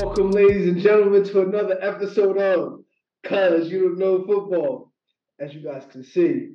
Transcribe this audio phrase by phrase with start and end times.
[0.00, 2.80] Welcome, ladies and gentlemen, to another episode of
[3.22, 4.92] Cuz You Don't Know Football.
[5.38, 6.48] As you guys can see,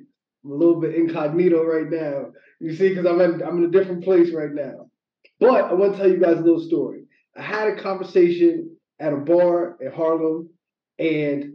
[0.44, 2.32] I'm a little bit incognito right now.
[2.60, 4.90] You see, because I'm in, I'm in a different place right now.
[5.38, 7.04] But I want to tell you guys a little story.
[7.34, 10.50] I had a conversation at a bar in Harlem,
[10.98, 11.54] and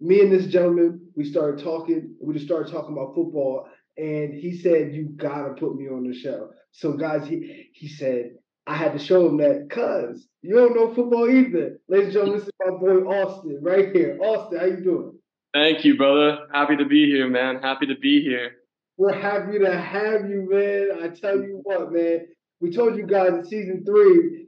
[0.00, 2.14] me and this gentleman, we started talking.
[2.20, 6.14] We just started talking about football, and he said, "You gotta put me on the
[6.14, 8.32] show." So, guys, he he said,
[8.66, 11.80] I had to show him that, cuz you don't know football either.
[11.88, 14.18] Ladies and gentlemen, this is my boy Austin right here.
[14.20, 15.18] Austin, how you doing?
[15.52, 16.46] Thank you, brother.
[16.52, 17.60] Happy to be here, man.
[17.60, 18.52] Happy to be here.
[18.96, 21.02] We're happy to have you, man.
[21.02, 22.26] I tell you what, man.
[22.60, 24.46] We told you guys in season three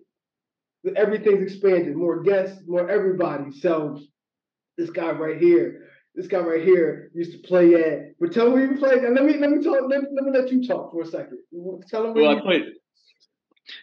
[0.84, 1.96] that everything's expanded.
[1.96, 3.50] More guests, more everybody.
[3.52, 4.00] So
[4.78, 8.18] this guy right here, this guy right here used to play at.
[8.20, 9.02] But tell me where you played.
[9.02, 9.80] Now let me let me talk.
[9.88, 11.38] Let, let me let you talk for a second.
[11.88, 12.62] Tell him where Well, you I played.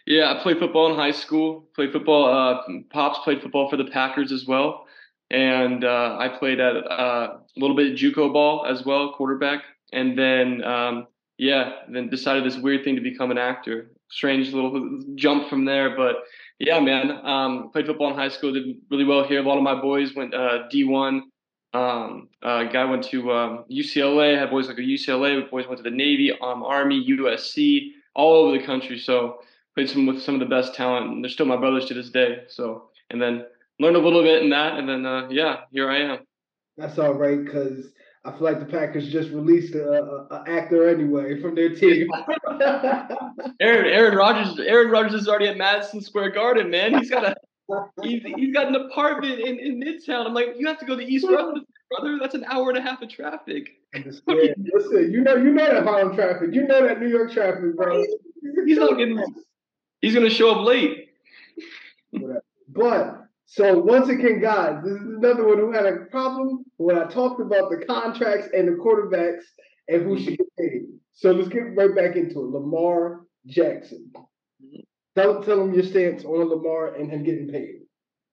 [0.06, 1.68] Yeah, I played football in high school.
[1.74, 2.26] Played football.
[2.26, 4.86] Uh, Pops played football for the Packers as well,
[5.30, 9.62] and uh, I played at uh, a little bit of JUCO ball as well, quarterback.
[9.92, 11.06] And then, um,
[11.38, 13.90] yeah, then decided this weird thing to become an actor.
[14.10, 16.16] Strange little jump from there, but
[16.58, 17.10] yeah, man.
[17.24, 18.52] Um, played football in high school.
[18.52, 19.40] Did really well here.
[19.40, 21.22] A lot of my boys went uh, D1.
[21.74, 24.38] Um, uh, guy went to um, UCLA.
[24.38, 25.50] Had boys like a UCLA.
[25.50, 28.98] Boys went to the Navy, um, Army, USC, all over the country.
[28.98, 29.40] So
[29.74, 32.10] played some with some of the best talent, and they're still my brothers to this
[32.10, 32.44] day.
[32.48, 33.44] So, and then
[33.78, 36.18] learned a little bit in that, and then uh, yeah, here I am.
[36.76, 37.92] That's all right, because
[38.24, 42.08] I feel like the Packers just released a, a, a actor anyway from their team.
[43.60, 46.96] Aaron Aaron Rodgers Aaron Rodgers is already at Madison Square Garden, man.
[46.96, 47.34] He's got a
[48.02, 50.26] he's, he's got an apartment in, in Midtown.
[50.26, 52.18] I'm like, you have to go to East Rutherford, brother.
[52.20, 53.70] That's an hour and a half of traffic.
[53.94, 56.50] Listen, you know, you know that Harlem traffic.
[56.52, 58.04] You know that New York traffic, bro.
[58.66, 59.22] He's not getting.
[60.02, 61.08] He's gonna show up late.
[62.68, 67.04] But so once again, guys, this is another one who had a problem when I
[67.04, 69.44] talked about the contracts and the quarterbacks
[69.88, 70.82] and who should get paid.
[71.12, 72.50] So let's get right back into it.
[72.50, 74.12] Lamar Jackson.
[75.14, 77.82] Tell, tell them your stance on Lamar and him getting paid.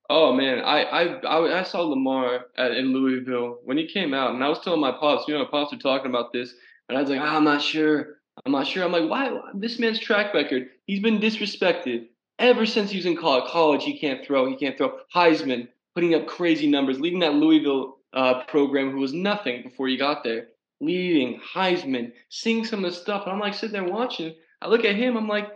[0.09, 4.34] Oh man, I I I, I saw Lamar at, in Louisville when he came out,
[4.34, 6.56] and I was telling my pops, you know, my pops were talking about this,
[6.88, 8.19] and I was like, ah, I'm not sure.
[8.45, 8.83] I'm not sure.
[8.83, 9.38] I'm like, why?
[9.53, 12.07] This man's track record, he's been disrespected
[12.38, 13.50] ever since he was in college.
[13.50, 14.50] College, he can't throw.
[14.50, 15.00] He can't throw.
[15.13, 19.97] Heisman, putting up crazy numbers, leading that Louisville uh, program, who was nothing before he
[19.97, 20.47] got there.
[20.81, 24.33] Leading Heisman, seeing some of the stuff, and I'm like sitting there watching.
[24.61, 25.17] I look at him.
[25.17, 25.50] I'm like,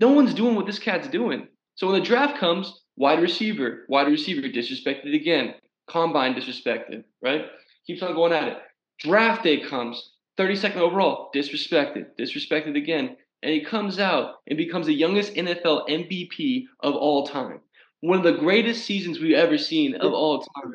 [0.00, 1.48] no one's doing what this cat's doing.
[1.74, 5.54] So when the draft comes, wide receiver, wide receiver disrespected again.
[5.86, 7.46] Combine disrespected, right?
[7.86, 8.58] Keeps on going at it.
[8.98, 13.16] Draft day comes, 32nd overall, disrespected, disrespected again.
[13.42, 17.60] And he comes out and becomes the youngest NFL MVP of all time.
[18.00, 20.72] One of the greatest seasons we've ever seen of all time.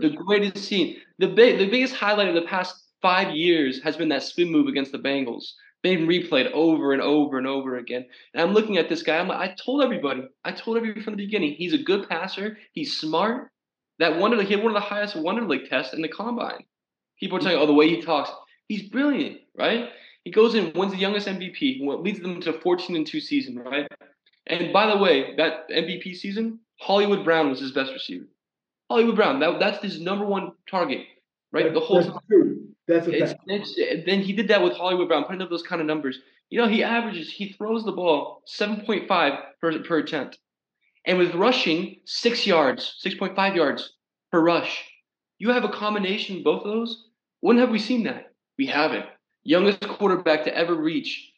[0.00, 0.96] The greatest scene.
[1.18, 4.66] The, big, the biggest highlight of the past five years has been that spin move
[4.66, 5.52] against the Bengals.
[5.82, 8.04] Been replayed over and over and over again.
[8.34, 9.18] And I'm looking at this guy.
[9.18, 10.22] I'm like, I told everybody.
[10.44, 11.52] I told everybody from the beginning.
[11.52, 12.58] He's a good passer.
[12.72, 13.50] He's smart.
[13.98, 16.64] That one of the, he had one of the highest Wonderlic tests in the combine.
[17.18, 18.30] People are telling, you, oh, the way he talks.
[18.68, 19.88] He's brilliant, right?
[20.24, 23.58] He goes in, wins the youngest MVP, what leads them to 14 and 2 season,
[23.58, 23.88] right?
[24.46, 28.26] And by the way, that MVP season, Hollywood Brown was his best receiver.
[28.90, 31.00] Hollywood Brown, that, that's his number one target,
[31.52, 31.72] right?
[31.72, 32.20] The whole That's time.
[32.30, 32.68] true.
[32.86, 33.44] That's a It's, fact.
[33.46, 36.18] it's, then he did that with Hollywood Brown, putting up those kind of numbers.
[36.50, 39.06] You know, he averages, he throws the ball 7.5
[39.60, 40.38] per, per attempt.
[41.06, 43.92] And with rushing, six yards, 6.5 yards
[44.32, 44.84] per rush.
[45.38, 47.04] You have a combination of both of those.
[47.40, 48.32] When have we seen that?
[48.58, 49.06] We haven't.
[49.44, 51.32] Youngest quarterback to ever reach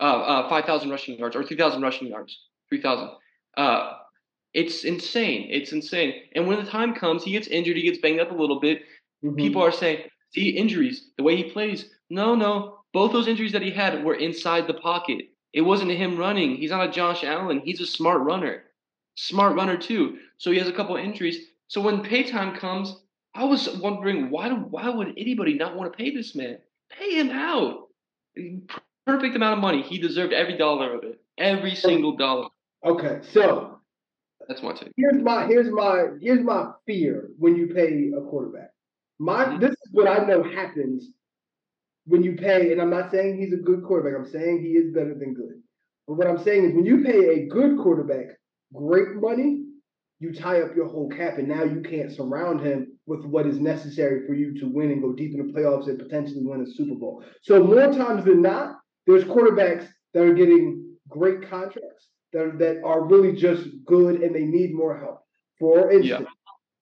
[0.00, 2.38] uh, uh, 5,000 rushing yards or 3,000 rushing yards.
[2.68, 3.10] 3,000.
[3.56, 3.92] Uh,
[4.52, 5.48] it's insane.
[5.50, 6.14] It's insane.
[6.34, 8.82] And when the time comes, he gets injured, he gets banged up a little bit.
[9.24, 9.36] Mhm.
[9.36, 11.90] People are saying, see, injuries, the way he plays.
[12.10, 12.78] No, no.
[12.92, 15.26] Both those injuries that he had were inside the pocket.
[15.52, 16.56] It wasn't him running.
[16.56, 17.60] He's not a Josh Allen.
[17.64, 18.64] He's a smart runner.
[19.14, 20.18] Smart runner, too.
[20.38, 21.38] So he has a couple of injuries.
[21.68, 22.94] So when pay time comes,
[23.36, 26.56] I was wondering why, why would anybody not want to pay this man?
[26.90, 27.88] Pay him out.
[29.06, 29.82] Perfect amount of money.
[29.82, 31.20] He deserved every dollar of it.
[31.36, 32.48] Every single dollar.
[32.84, 33.78] Okay, so
[34.48, 34.92] That's my take.
[34.96, 38.70] here's my here's my here's my fear when you pay a quarterback.
[39.18, 39.60] My Mhm.
[39.60, 41.12] this is what I know happens
[42.06, 44.18] when you pay, and I'm not saying he's a good quarterback.
[44.18, 45.62] I'm saying he is better than good.
[46.06, 48.38] But what I'm saying is when you pay a good quarterback
[48.72, 49.64] great money,
[50.20, 53.58] you tie up your whole cap, and now you can't surround him with what is
[53.58, 56.66] necessary for you to win and go deep in the playoffs and potentially win a
[56.66, 57.24] Super Bowl.
[57.42, 58.76] So more times than not,
[59.06, 64.44] there's quarterbacks that are getting great contracts that, that are really just good and they
[64.44, 65.22] need more help.
[65.58, 66.26] For instance, yeah.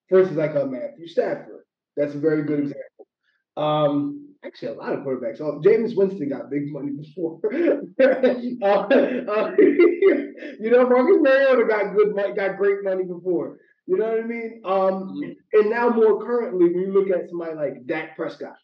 [0.09, 1.63] for instance, like a Matthew Stafford.
[1.95, 3.07] That's a very good example.
[3.55, 5.39] Um, actually, a lot of quarterbacks.
[5.39, 7.39] Oh, Jameis Winston got big money before.
[8.01, 13.57] uh, uh, you know, Marcus Mariota got good got great money before.
[13.87, 14.61] You know what I mean?
[14.65, 15.31] Um, mm-hmm.
[15.53, 18.57] and now more currently, when you look at somebody like Dak Prescott,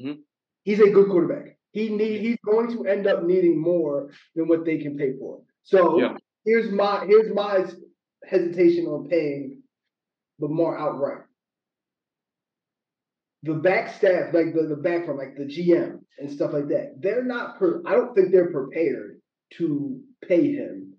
[0.00, 0.20] mm-hmm.
[0.62, 1.56] he's a good quarterback.
[1.72, 5.40] He need he's going to end up needing more than what they can pay for.
[5.64, 6.16] So yeah.
[6.44, 7.66] here's my here's my
[8.26, 9.62] hesitation on paying
[10.38, 11.24] Lamar outright.
[13.42, 16.94] The back staff, like the, the back from like the GM and stuff like that,
[17.00, 19.20] they're not per I don't think they're prepared
[19.54, 20.94] to pay him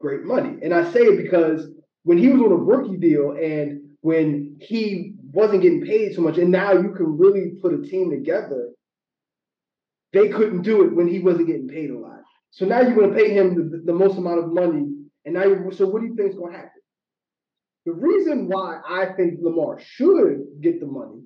[0.00, 0.58] great money.
[0.62, 1.68] And I say it because
[2.06, 6.38] when he was on a rookie deal and when he wasn't getting paid so much,
[6.38, 8.68] and now you can really put a team together,
[10.12, 12.20] they couldn't do it when he wasn't getting paid a lot.
[12.52, 14.86] So now you're going to pay him the, the most amount of money,
[15.24, 16.70] and now you so what do you think is going to happen?
[17.86, 21.22] The reason why I think Lamar should get the money,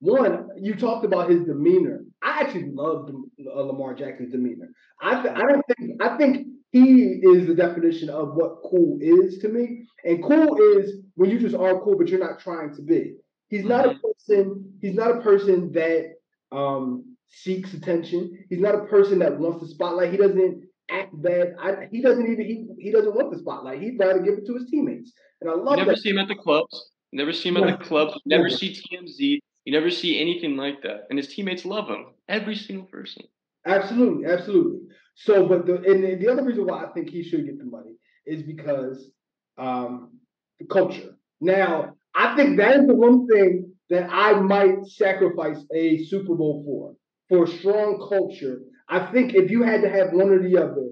[0.00, 2.00] one, you talked about his demeanor.
[2.20, 3.08] I actually love
[3.46, 4.70] uh, Lamar Jackson's demeanor.
[5.00, 9.48] I, I don't think I think he is the definition of what cool is to
[9.48, 9.84] me.
[10.04, 13.14] And cool is when you just are cool, but you're not trying to be.
[13.48, 13.98] He's not a mm-hmm.
[14.00, 14.72] person.
[14.80, 16.14] He's not a person that
[16.50, 18.46] um, seeks attention.
[18.48, 20.12] He's not a person that wants the spotlight.
[20.12, 21.54] He doesn't act bad.
[21.60, 23.82] I, he doesn't even he, he doesn't want the spotlight.
[23.82, 25.12] He'd rather give it to his teammates.
[25.42, 25.78] And I love.
[25.78, 26.00] You never that.
[26.00, 26.90] see him at the clubs.
[27.10, 28.14] You never see him at the clubs.
[28.24, 29.38] You never see TMZ.
[29.66, 31.02] You never see anything like that.
[31.10, 32.06] And his teammates love him.
[32.28, 33.24] Every single person.
[33.66, 34.80] Absolutely, absolutely.
[35.14, 37.96] So, but the and the other reason why I think he should get the money
[38.26, 39.10] is because
[39.58, 40.18] um,
[40.58, 41.16] the culture.
[41.40, 46.62] Now, I think that is the one thing that I might sacrifice a Super Bowl
[46.64, 46.94] for,
[47.28, 48.60] for a strong culture.
[48.88, 50.88] I think if you had to have one or the other,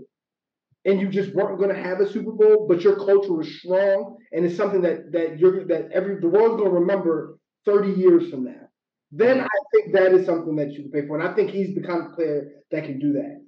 [0.85, 4.17] and you just weren't going to have a Super Bowl, but your culture was strong,
[4.33, 8.31] and it's something that that you're that every the world's going to remember 30 years
[8.31, 8.69] from now.
[9.13, 9.47] Then mm-hmm.
[9.47, 11.83] I think that is something that you can pay for, and I think he's the
[11.83, 13.41] kind of player that can do that.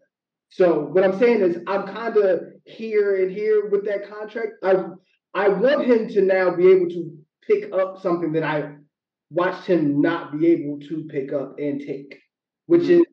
[0.53, 4.53] So what I'm saying is I'm kind of here and here with that contract.
[4.63, 4.85] I
[5.35, 7.17] I want him to now be able to
[7.49, 8.75] pick up something that I
[9.31, 12.19] watched him not be able to pick up and take,
[12.67, 13.01] which mm-hmm.
[13.01, 13.07] is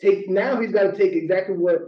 [0.00, 1.80] take now he's got to take exactly what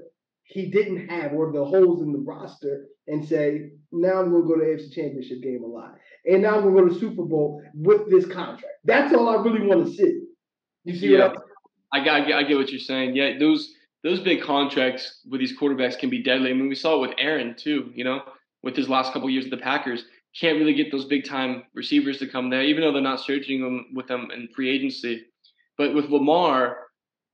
[0.43, 4.56] he didn't have or the holes in the roster and say, now I'm gonna go
[4.56, 5.94] to the AFC championship game a lot.
[6.26, 8.75] And now I'm gonna go to the Super Bowl with this contract.
[8.85, 10.20] That's all I really want to see.
[10.85, 11.32] You see yeah.
[11.91, 13.17] I, I got I get what you're saying.
[13.17, 16.50] Yeah, those those big contracts with these quarterbacks can be deadly.
[16.50, 17.91] I mean, we saw it with Aaron too.
[17.94, 18.23] You know,
[18.62, 20.05] with his last couple of years with the Packers,
[20.38, 23.61] can't really get those big time receivers to come there, even though they're not searching
[23.61, 25.26] them with them in free agency.
[25.76, 26.79] But with Lamar,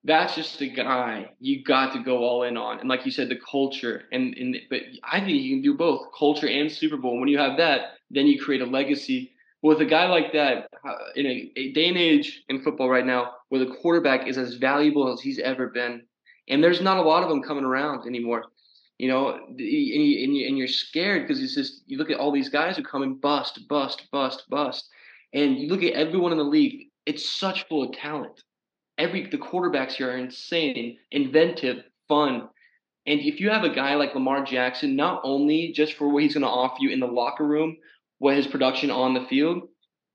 [0.04, 2.78] that's just a guy you got to go all in on.
[2.78, 6.08] And like you said, the culture and, and but I think you can do both
[6.16, 7.18] culture and Super Bowl.
[7.18, 9.32] When you have that, then you create a legacy.
[9.62, 13.04] But with a guy like that, uh, in a day and age in football right
[13.04, 16.02] now, where the quarterback is as valuable as he's ever been,
[16.48, 18.44] and there's not a lot of them coming around anymore.
[18.98, 22.48] You know, and, you, and you're scared because it's just you look at all these
[22.48, 24.88] guys who come and bust, bust, bust, bust,
[25.34, 26.88] and you look at everyone in the league.
[27.04, 28.42] It's such full of talent.
[28.98, 32.48] Every the quarterbacks here are insane, inventive, fun,
[33.06, 36.34] and if you have a guy like Lamar Jackson, not only just for what he's
[36.34, 37.76] going to offer you in the locker room,
[38.18, 39.68] what his production on the field,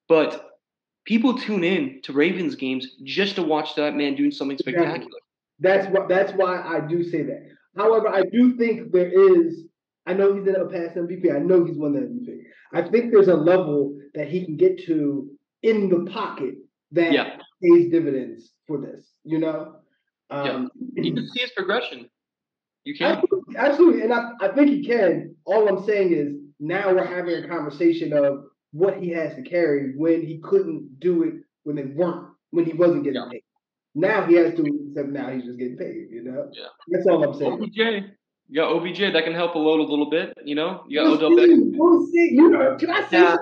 [0.09, 0.59] but
[1.05, 5.19] people tune in to Ravens games just to watch that man doing something spectacular.
[5.61, 6.09] That's what.
[6.09, 7.47] That's why I do say that.
[7.77, 9.63] However, I do think there is.
[10.05, 11.33] I know he's in a past MVP.
[11.33, 12.39] I know he's won the MVP.
[12.73, 15.29] I think there's a level that he can get to
[15.61, 16.55] in the pocket
[16.91, 17.37] that yeah.
[17.61, 19.05] pays dividends for this.
[19.23, 19.75] You know.
[20.31, 21.03] Um, yeah.
[21.03, 22.09] You can see his progression.
[22.83, 24.01] You can absolutely, absolutely.
[24.01, 25.35] and I, I think he can.
[25.45, 29.93] All I'm saying is now we're having a conversation of what he has to carry
[29.95, 33.29] when he couldn't do it when they weren't when he wasn't getting yeah.
[33.31, 33.43] paid.
[33.93, 36.07] Now he has to, except now he's just getting paid.
[36.09, 36.67] You know, yeah.
[36.89, 37.53] That's all I'm saying.
[37.53, 38.05] OBJ,
[38.47, 40.33] you got OBJ that can help a load a little bit.
[40.45, 41.71] You know, you got we'll Odell Beckham.
[41.73, 42.29] We'll see.
[42.33, 43.19] You know, can I say?
[43.19, 43.37] Yeah.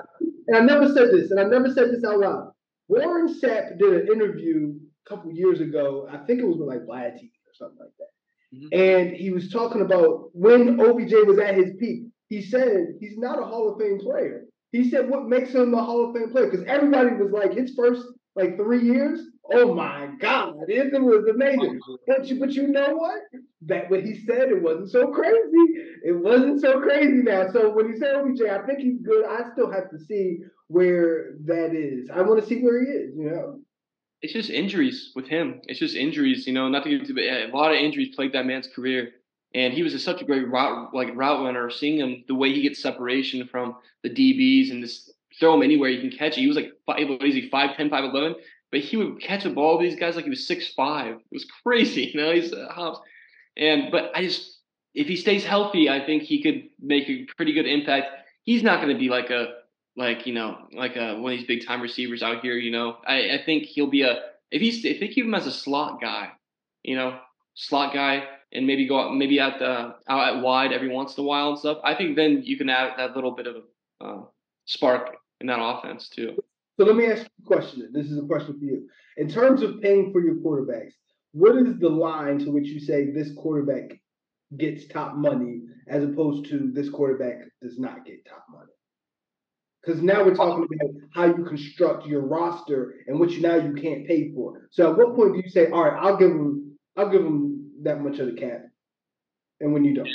[0.48, 2.52] And I never said this, and I never said this out loud.
[2.88, 4.74] Warren Sapp did an interview
[5.06, 6.08] a couple years ago.
[6.10, 8.10] I think it was with like Vlad TV or something like that.
[8.56, 8.80] Mm-hmm.
[8.80, 12.02] And he was talking about when OBJ was at his peak.
[12.28, 14.46] He said he's not a Hall of Fame player.
[14.72, 17.72] He said what makes him a Hall of Fame player because everybody was like his
[17.76, 18.02] first
[18.34, 19.20] like three years.
[19.52, 21.80] Oh my God, it, was amazing.
[22.06, 23.20] But you, but you know what?
[23.62, 25.74] That what he said, it wasn't so crazy.
[26.04, 27.50] It wasn't so crazy now.
[27.52, 29.26] So when he said OBJ, I think he's good.
[29.26, 30.38] I still have to see
[30.68, 32.08] where that is.
[32.14, 33.16] I want to see where he is.
[33.16, 33.60] You know.
[34.22, 35.62] It's just injuries with him.
[35.64, 36.46] It's just injuries.
[36.46, 39.10] You know, not to get to a lot of injuries plagued that man's career.
[39.54, 41.70] and he was a, such a great route like route runner.
[41.70, 45.90] Seeing him the way he gets separation from the DBs and just throw him anywhere
[45.90, 46.40] you can catch it.
[46.40, 48.34] He was like five, what is he, 5'10", 5'11",
[48.70, 51.16] but he would catch a ball with these guys like he was six five.
[51.16, 52.32] It was crazy, you know.
[52.32, 53.00] He's uh, hops,
[53.56, 54.58] and but I just
[54.94, 58.08] if he stays healthy, I think he could make a pretty good impact.
[58.44, 59.54] He's not going to be like a
[59.96, 62.54] like you know like a, one of these big time receivers out here.
[62.54, 65.46] You know, I, I think he'll be a if he's if they keep him as
[65.46, 66.30] a slot guy,
[66.82, 67.18] you know,
[67.54, 71.24] slot guy, and maybe go out maybe at the out at wide every once in
[71.24, 71.78] a while and stuff.
[71.84, 73.56] I think then you can add that little bit of
[74.00, 74.24] uh,
[74.66, 76.36] spark in that offense too.
[76.80, 77.90] So let me ask you a question.
[77.92, 78.88] This is a question for you.
[79.18, 80.94] In terms of paying for your quarterbacks,
[81.32, 84.00] what is the line to which you say this quarterback
[84.56, 88.72] gets top money as opposed to this quarterback does not get top money?
[89.84, 94.06] Because now we're talking about how you construct your roster and which now you can't
[94.06, 94.66] pay for.
[94.70, 97.72] So at what point do you say, all right, I'll give him, I'll give him
[97.82, 98.62] that much of the cap,
[99.60, 100.08] and when you don't?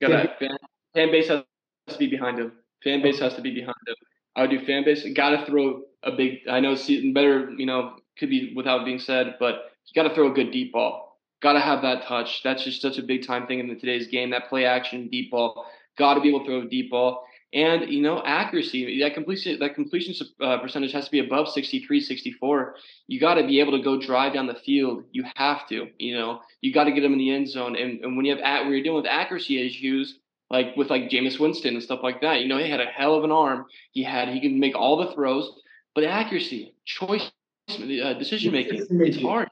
[0.00, 0.56] Got fan,
[0.94, 1.42] fan base has
[1.88, 2.52] to be behind him.
[2.84, 3.96] Fan base has to be behind him.
[4.38, 5.04] I would do fan base.
[5.14, 6.48] Got to throw a big.
[6.48, 6.76] I know
[7.12, 7.50] better.
[7.50, 10.72] You know, could be without being said, but you got to throw a good deep
[10.72, 11.18] ball.
[11.42, 12.42] Got to have that touch.
[12.44, 14.30] That's just such a big time thing in today's game.
[14.30, 15.66] That play action deep ball.
[15.98, 17.24] Got to be able to throw a deep ball.
[17.52, 19.00] And you know accuracy.
[19.00, 22.76] That completion that completion uh, percentage has to be above 63, 64.
[23.08, 25.04] You got to be able to go drive down the field.
[25.10, 25.88] You have to.
[25.98, 27.76] You know you got to get them in the end zone.
[27.76, 30.18] And, and when you have at when you're dealing with accuracy issues,
[30.50, 32.40] like with like Jameis Winston and stuff like that.
[32.40, 33.66] You know, he had a hell of an arm.
[33.92, 35.50] He had he can make all the throws,
[35.94, 37.30] but accuracy, choice,
[37.68, 39.48] uh, decision making, it's hard.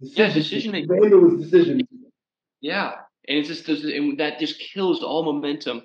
[0.00, 0.88] Decision, yeah, decision making.
[1.22, 1.88] was decision.
[2.60, 2.92] Yeah,
[3.28, 5.82] and it's just and that just kills all momentum.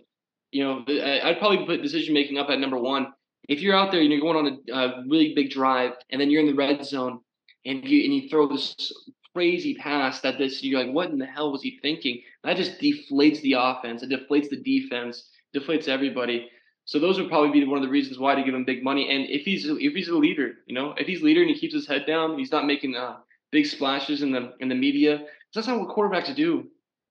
[0.51, 3.07] You know, I'd probably put decision making up at number one.
[3.47, 6.31] If you're out there and you're going on a, a really big drive, and then
[6.31, 7.19] you're in the red zone,
[7.65, 8.75] and you and you throw this
[9.35, 12.21] crazy pass that this you're like, what in the hell was he thinking?
[12.45, 14.03] That just deflates the offense.
[14.03, 15.29] It deflates the defense.
[15.55, 16.49] Deflates everybody.
[16.85, 19.09] So those would probably be one of the reasons why to give him big money.
[19.09, 21.73] And if he's if he's a leader, you know, if he's leader and he keeps
[21.73, 23.17] his head down, he's not making uh,
[23.51, 25.25] big splashes in the in the media.
[25.53, 26.67] That's not what quarterbacks do.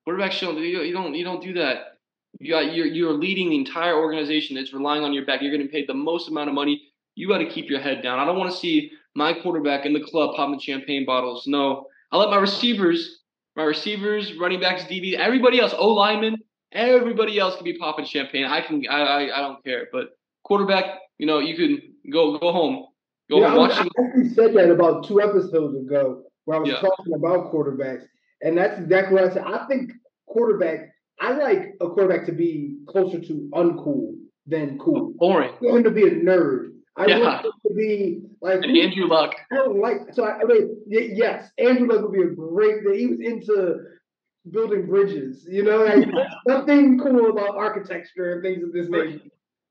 [0.07, 1.99] Quarterbacks don't you, don't you don't do that.
[2.39, 5.43] You got you're you're leading the entire organization that's relying on your back.
[5.43, 6.83] You're getting paid the most amount of money.
[7.17, 8.19] You got to keep your head down.
[8.19, 11.47] I don't want to see my quarterback in the club popping champagne bottles.
[11.47, 13.23] No, I let my receivers,
[13.57, 16.39] my receivers, running backs, DB, everybody else, O lineman,
[16.73, 18.45] everybody else can be popping champagne.
[18.45, 19.89] I can, I, I, I don't care.
[19.93, 22.87] But quarterback, you know, you can go go home,
[23.31, 23.73] go yeah, home, watch.
[23.73, 26.81] I, I actually said that about two episodes ago where I was yeah.
[26.81, 28.05] talking about quarterbacks,
[28.43, 29.45] and that's exactly what I said.
[29.47, 29.93] I think
[30.27, 30.91] quarterback.
[31.21, 34.15] I like a quarterback to be closer to uncool
[34.47, 35.13] than cool.
[35.17, 35.53] Boring.
[35.61, 36.74] For him to be a nerd.
[36.97, 37.19] I yeah.
[37.19, 39.35] want to be like and Andrew Luck.
[39.51, 42.85] I don't like so I, I mean yes, Andrew Luck would be a great.
[42.85, 42.95] Thing.
[42.95, 43.81] He was into
[44.51, 46.09] building bridges, you know, like
[46.47, 49.21] nothing cool about architecture and things of this nature.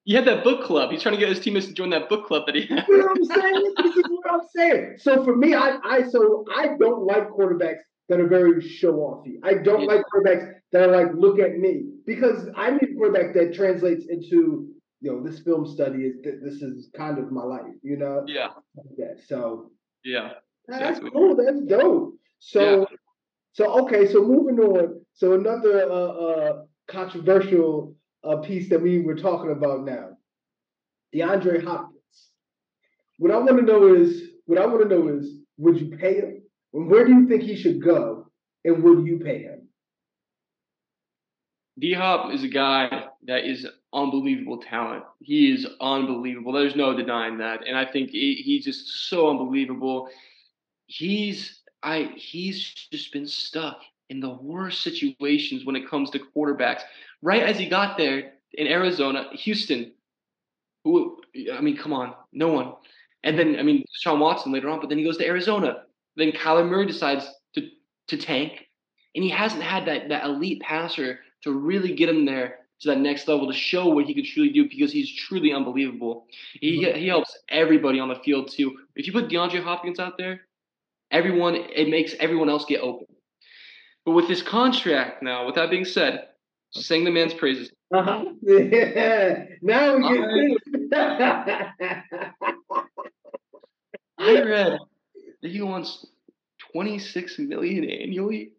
[0.05, 0.91] He had that book club.
[0.91, 2.85] He's trying to get his teammates to join that book club that he had.
[2.89, 3.73] You know what I'm saying?
[3.77, 4.95] this is what I'm saying.
[4.97, 9.35] So for me, I, I so I don't like quarterbacks that are very show offy.
[9.43, 9.87] I don't yeah.
[9.87, 11.85] like quarterbacks that are like, look at me.
[12.05, 14.72] Because I need a quarterback that translates into
[15.03, 18.23] you know, this film study is this is kind of my life, you know?
[18.25, 18.47] Yeah.
[18.97, 19.13] Yeah.
[19.27, 19.71] So
[20.05, 20.29] yeah.
[20.67, 21.35] That's cool.
[21.35, 22.15] That's dope.
[22.39, 22.97] So yeah.
[23.51, 25.01] so okay, so moving on.
[25.13, 26.53] So another uh, uh
[26.87, 30.11] controversial uh, piece that we were talking about now.
[31.13, 31.99] DeAndre Hopkins.
[33.17, 36.15] What I want to know is what I want to know is would you pay
[36.15, 36.43] him?
[36.71, 38.31] Where do you think he should go?
[38.63, 39.67] And would you pay him?
[41.77, 45.03] D Hop is a guy that is unbelievable talent.
[45.21, 46.51] He is unbelievable.
[46.51, 47.65] There's no denying that.
[47.67, 50.09] And I think he, he's just so unbelievable.
[50.87, 56.81] He's I he's just been stuck in the worst situations when it comes to quarterbacks.
[57.21, 59.93] Right as he got there in Arizona, Houston,
[60.83, 61.21] who
[61.53, 62.73] I mean, come on, no one.
[63.23, 65.83] And then I mean Sean Watson later on, but then he goes to Arizona.
[66.15, 67.69] Then Kyler Murray decides to
[68.07, 68.67] to tank,
[69.15, 72.99] and he hasn't had that that elite passer to really get him there to that
[72.99, 76.27] next level to show what he could truly do because he's truly unbelievable.
[76.53, 76.97] He mm-hmm.
[76.97, 78.77] he helps everybody on the field too.
[78.95, 80.41] If you put DeAndre Hopkins out there,
[81.11, 83.07] everyone it makes everyone else get open.
[84.05, 86.27] But with this contract now, with that being said,
[86.71, 87.71] sing the man's praises.
[87.93, 88.25] Uh-huh.
[88.41, 89.45] Yeah.
[89.61, 90.57] Now we
[90.89, 90.93] get
[94.19, 94.77] I read
[95.41, 96.05] that he wants
[96.71, 98.51] 26 million annually.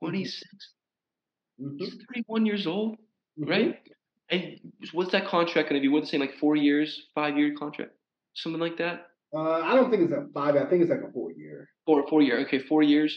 [0.00, 0.44] 26.
[1.60, 1.76] Mm-hmm.
[1.76, 2.96] He's 31 years old
[3.48, 3.78] right?
[4.30, 4.60] And
[4.92, 5.88] what's that contract going to be?
[5.92, 7.92] What's it saying, like four years, five year contract,
[8.34, 9.08] something like that?
[9.34, 10.56] Uh, I don't think it's a five.
[10.56, 11.68] I think it's like a four year.
[11.86, 12.38] Four four year.
[12.40, 13.16] Okay, four years.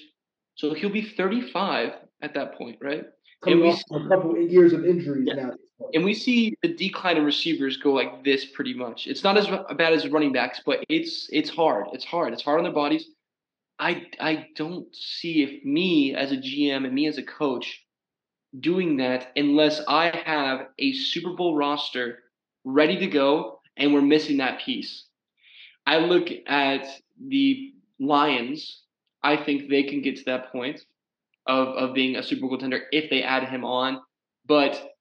[0.55, 3.05] So he'll be 35 at that point, right?
[3.43, 5.33] Coming we off a couple of years of injuries Yeah.
[5.33, 5.47] now.
[5.49, 5.95] at this point.
[5.95, 9.07] And we see the decline in receivers go like this pretty much.
[9.07, 11.87] It's not as bad as running backs, but it's it's hard.
[11.93, 12.33] It's hard.
[12.33, 13.07] It's hard on their bodies.
[13.79, 17.82] I I don't see if me as a GM and me as a coach
[18.59, 22.19] doing that unless I have a Super Bowl roster
[22.63, 25.05] ready to go and we're missing that piece.
[25.85, 26.85] I look at
[27.19, 28.83] the Lions.
[29.23, 30.81] I think they can get to that point
[31.47, 34.01] of of being a Super Bowl contender if they add him on,
[34.45, 34.93] but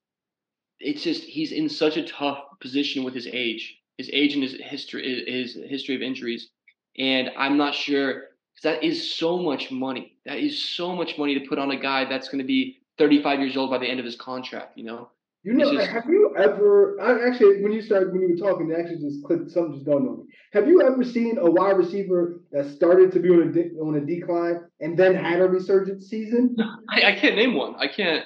[0.80, 4.54] it's just he's in such a tough position with his age, his age and his
[4.60, 6.50] history, his history of injuries,
[6.98, 10.16] and I'm not sure because that is so much money.
[10.26, 13.40] That is so much money to put on a guy that's going to be 35
[13.40, 14.78] years old by the end of his contract.
[14.78, 15.08] You know,
[15.42, 17.00] You know, just- have you ever?
[17.00, 19.50] I actually, when you started, when you were talking, it actually just clicked.
[19.50, 20.24] Something just dawned on me.
[20.52, 23.96] Have you ever seen a wide receiver that started to be on a de- on
[23.96, 26.54] a decline and then had a resurgent season?
[26.88, 27.74] I, I can't name one.
[27.76, 28.24] I can't.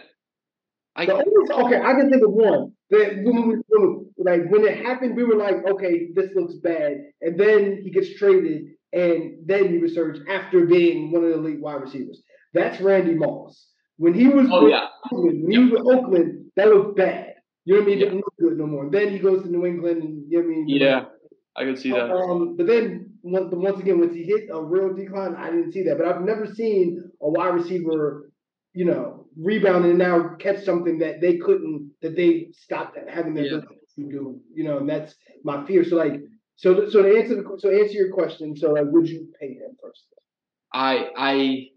[0.95, 4.65] I The only okay, I can think of one that when we when, like when
[4.65, 6.93] it happened, we were like, okay, this looks bad,
[7.23, 11.61] and then he gets traded, and then he resurged after being one of the elite
[11.61, 12.23] wide receivers.
[12.55, 13.69] That's Randy Moss.
[13.99, 17.35] When he was oh with yeah, Oakland, when he was with Oakland, that looked bad.
[17.65, 18.03] You know what I mean?
[18.03, 18.91] It look good no more.
[18.91, 20.69] Then he goes to New England, and you know what I mean?
[20.69, 21.05] yeah,
[21.57, 22.11] I can see that.
[22.11, 25.83] Um, but then once, once again, once he hit a real decline, I didn't see
[25.85, 25.99] that.
[25.99, 28.31] But I've never seen a wide receiver,
[28.73, 33.45] you know, rebound and now catch something that they couldn't, that they stopped having their
[33.47, 33.61] Yeah.
[33.97, 34.41] do.
[34.55, 35.85] You know, and that's my fear.
[35.85, 36.21] So like,
[36.57, 39.77] so so to answer the so answer your question, so like, would you pay him
[39.83, 40.07] first?
[40.73, 41.69] I I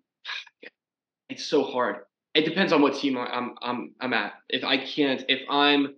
[1.29, 1.97] it's so hard.
[2.35, 4.33] It depends on what team I'm I'm I'm at.
[4.49, 5.95] If I can't, if I'm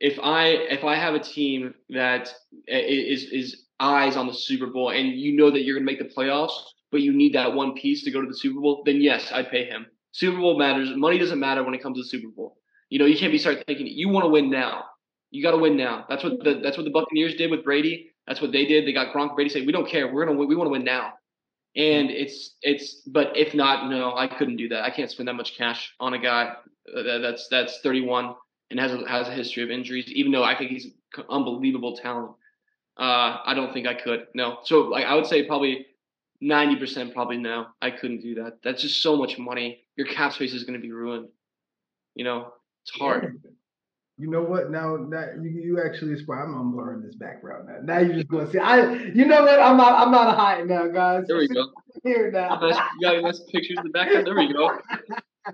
[0.00, 2.32] if I if I have a team that
[2.68, 6.04] is is eyes on the Super Bowl and you know that you're gonna make the
[6.16, 6.52] playoffs,
[6.90, 9.50] but you need that one piece to go to the Super Bowl, then yes, I'd
[9.50, 9.86] pay him.
[10.12, 10.90] Super Bowl matters.
[10.94, 12.56] Money doesn't matter when it comes to the Super Bowl.
[12.88, 14.84] You know, you can't be start thinking you want to win now.
[15.30, 16.06] You got to win now.
[16.08, 18.12] That's what the that's what the Buccaneers did with Brady.
[18.26, 18.86] That's what they did.
[18.86, 19.34] They got Gronk.
[19.34, 20.12] Brady said, "We don't care.
[20.12, 20.48] We're gonna win.
[20.48, 21.14] We want to win now."
[21.76, 23.02] And it's it's.
[23.06, 24.84] But if not, no, I couldn't do that.
[24.84, 26.54] I can't spend that much cash on a guy
[26.94, 28.34] uh, that's that's 31
[28.70, 30.08] and has a, has a history of injuries.
[30.08, 30.88] Even though I think he's
[31.28, 32.32] unbelievable talent,
[32.98, 34.26] uh, I don't think I could.
[34.34, 34.58] No.
[34.64, 35.86] So like I would say probably
[36.42, 37.66] 90% probably no.
[37.80, 38.58] I couldn't do that.
[38.62, 39.84] That's just so much money.
[39.96, 41.28] Your cap space is going to be ruined.
[42.14, 43.42] You know, it's hard.
[44.18, 44.70] You know what?
[44.70, 47.80] Now that you, you actually inspire, I'm, I'm blurring this background now.
[47.82, 48.58] Now you just going to see.
[48.58, 49.60] I, you know what?
[49.60, 49.92] I'm not.
[49.92, 51.24] I'm not hiding now, guys.
[51.28, 51.66] There we go.
[52.02, 52.58] Here now.
[52.60, 54.26] Nice, you got nice pictures in the background.
[54.26, 54.70] There we go.
[55.46, 55.52] I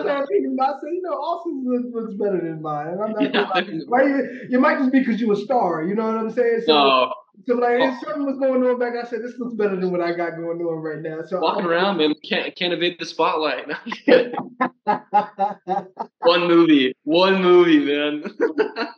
[0.00, 0.76] started thinking about.
[0.76, 2.88] I said, you know, Austin's look, looks better than mine.
[2.88, 3.66] And I'm not.
[3.68, 3.78] Yeah.
[3.86, 5.84] Why you, you might just be because you a star.
[5.84, 6.62] You know what I'm saying?
[6.66, 7.14] So, No,
[7.46, 7.88] so like, Oh.
[7.88, 10.36] if something was going on back, I said this looks better than what I got
[10.36, 11.22] going on right now.
[11.26, 13.66] So walking I'm- around, man, can't can't evade the spotlight.
[16.20, 18.24] one movie, one movie, man.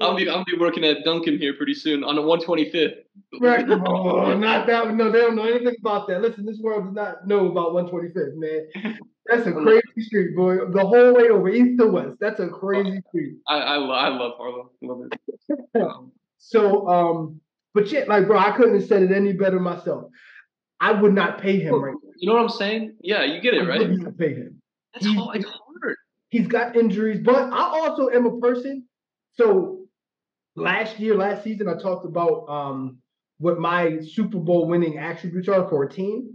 [0.00, 2.94] I'll be I'll be working at Dunkin' here pretty soon on the 125th.
[3.40, 3.64] Right.
[3.70, 4.92] Oh, not that.
[4.94, 6.20] No, they don't know anything about that.
[6.20, 8.98] Listen, this world does not know about 125th, man.
[9.26, 10.56] That's a crazy street, boy.
[10.70, 12.16] The whole way over east to west.
[12.20, 13.34] That's a crazy street.
[13.48, 14.68] I I, I love Harlem.
[14.82, 15.80] Love it.
[15.80, 17.40] Um, So, um,
[17.76, 20.04] but yet, like, bro, I couldn't have said it any better myself.
[20.80, 22.10] I would not pay him right now.
[22.16, 22.96] you know what I'm saying?
[23.02, 23.80] Yeah, you get it, I right?
[23.80, 24.62] would not pay him.
[24.94, 25.44] That's hard.
[25.44, 25.96] Hard.
[26.30, 28.84] He's got injuries, but I also am a person.
[29.34, 29.80] So
[30.54, 32.96] last year, last season, I talked about um
[33.38, 36.30] what my Super Bowl winning attributes are for a team.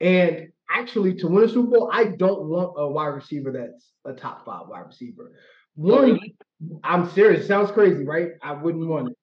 [0.00, 4.18] And actually, to win a Super Bowl, I don't want a wide receiver that's a
[4.18, 5.32] top five wide receiver.
[5.32, 5.36] Oh,
[5.74, 6.34] One, really?
[6.82, 7.46] I'm serious.
[7.46, 8.30] Sounds crazy, right?
[8.42, 9.18] I wouldn't want it.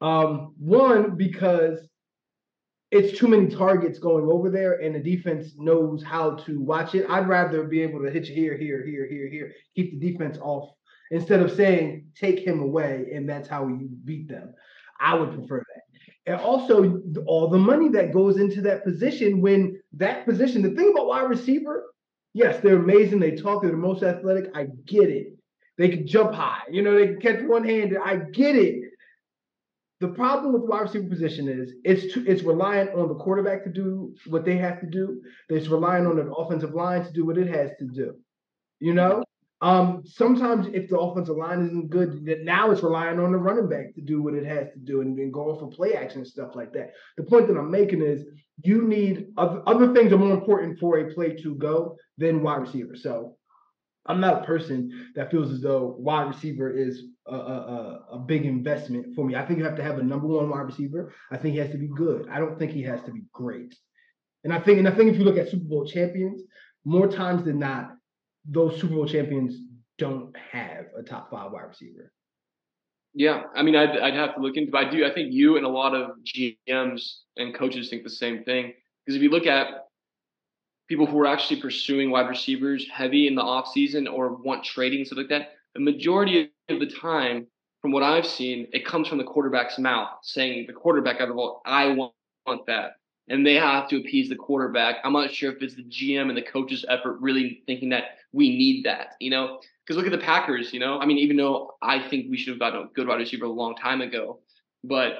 [0.00, 1.80] Um, one because
[2.90, 7.06] it's too many targets going over there, and the defense knows how to watch it.
[7.08, 10.38] I'd rather be able to hit you here, here, here, here, here, keep the defense
[10.40, 10.70] off
[11.10, 14.54] instead of saying take him away, and that's how you beat them.
[15.00, 15.82] I would prefer that.
[16.26, 20.90] And also all the money that goes into that position when that position, the thing
[20.90, 21.86] about wide receiver,
[22.32, 23.20] yes, they're amazing.
[23.20, 24.50] They talk, they're the most athletic.
[24.54, 25.36] I get it.
[25.76, 26.62] They can jump high.
[26.70, 27.98] You know, they can catch one handed.
[28.02, 28.83] I get it.
[30.04, 33.70] The problem with wide receiver position is it's too, it's reliant on the quarterback to
[33.70, 35.22] do what they have to do.
[35.48, 38.14] It's relying on the offensive line to do what it has to do.
[38.80, 39.24] You know,
[39.62, 43.94] um, sometimes if the offensive line isn't good, now it's relying on the running back
[43.94, 46.54] to do what it has to do and, and go for play action and stuff
[46.54, 46.90] like that.
[47.16, 48.26] The point that I'm making is
[48.62, 52.60] you need other, other things are more important for a play to go than wide
[52.60, 52.94] receiver.
[52.94, 53.38] So
[54.04, 58.44] I'm not a person that feels as though wide receiver is a, a, a, big
[58.44, 59.34] investment for me.
[59.34, 61.12] I think you have to have a number one wide receiver.
[61.30, 62.28] I think he has to be good.
[62.30, 63.74] I don't think he has to be great.
[64.44, 66.42] And I think, and I think if you look at Super Bowl champions,
[66.84, 67.96] more times than not,
[68.44, 69.56] those Super Bowl champions
[69.98, 72.12] don't have a top five wide receiver.
[73.14, 74.72] Yeah, I mean, I'd, I'd have to look into.
[74.72, 75.06] But I do.
[75.06, 78.74] I think you and a lot of GMs and coaches think the same thing.
[79.04, 79.68] Because if you look at
[80.88, 85.18] people who are actually pursuing wide receivers heavy in the offseason or want trading stuff
[85.18, 87.46] like that, the majority of the time,
[87.80, 91.36] from what I've seen, it comes from the quarterback's mouth saying the quarterback out of
[91.36, 92.14] all, I want,
[92.46, 92.92] want that.
[93.28, 94.96] And they have to appease the quarterback.
[95.04, 98.50] I'm not sure if it's the GM and the coach's effort really thinking that we
[98.50, 99.60] need that, you know?
[99.86, 100.98] Because look at the Packers, you know.
[100.98, 103.50] I mean, even though I think we should have gotten a good wide receiver a
[103.50, 104.40] long time ago,
[104.82, 105.12] but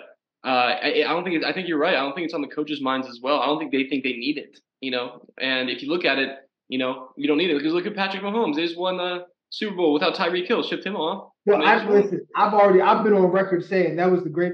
[0.45, 1.95] uh, I, I, don't think I think you're right.
[1.95, 3.41] I don't think it's on the coaches' minds as well.
[3.41, 5.27] I don't think they think they need it, you know.
[5.39, 6.31] And if you look at it,
[6.69, 8.57] you know, you don't need it because look at Patrick Mahomes.
[8.57, 11.31] They just won the Super Bowl without Tyreek Hill, shipped him off.
[11.47, 14.53] Well, I, listen, I've already I've been on record saying that was the great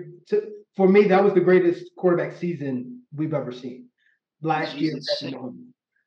[0.76, 1.04] for me.
[1.04, 3.88] That was the greatest quarterback season we've ever seen
[4.42, 4.94] last year.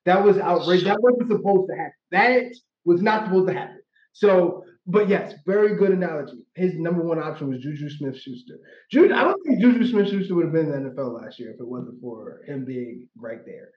[0.06, 0.86] That was outrageous.
[0.86, 1.94] That wasn't supposed to happen.
[2.12, 2.44] That
[2.84, 3.80] was not supposed to happen.
[4.12, 6.46] So, but yes, very good analogy.
[6.56, 8.60] His number one option was Juju Smith Schuster.
[8.92, 11.52] Juju, I don't think Juju Smith Schuster would have been in the NFL last year
[11.52, 13.70] if it wasn't for him being right there.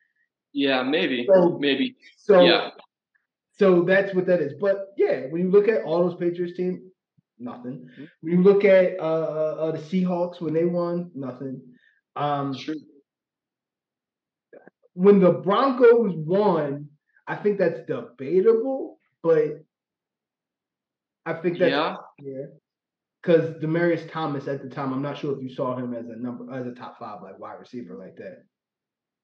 [0.53, 1.27] Yeah, maybe.
[1.33, 1.97] So, maybe.
[2.19, 2.71] So, yeah.
[3.53, 4.55] So that's what that is.
[4.61, 6.91] But yeah, when you look at all those Patriots team,
[7.39, 7.89] nothing.
[7.93, 8.05] Mm-hmm.
[8.21, 11.61] When you look at uh, uh, uh, the Seahawks when they won, nothing.
[12.15, 12.77] Um, True.
[14.95, 16.89] When the Broncos won,
[17.27, 19.65] I think that's debatable, but
[21.27, 21.97] I think that's yeah.
[22.21, 22.47] yeah.
[23.23, 26.17] Because Demaryius Thomas at the time, I'm not sure if you saw him as a
[26.17, 28.45] number as a top five like wide receiver like that.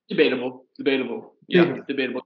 [0.08, 1.84] Debatable, debatable, yeah, debatable.
[1.86, 2.22] debatable.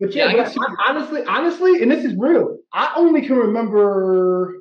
[0.00, 2.58] But yeah, yeah but I, honestly, honestly, and this is real.
[2.72, 4.57] I only can remember.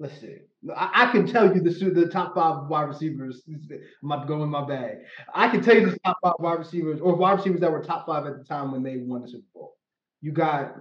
[0.00, 0.38] Let's see.
[0.74, 3.42] I, I can tell you the the top five wide receivers.
[3.46, 4.96] I'm about to go in my bag.
[5.34, 8.06] I can tell you the top five wide receivers or wide receivers that were top
[8.06, 9.76] five at the time when they won the Super Bowl.
[10.22, 10.74] You got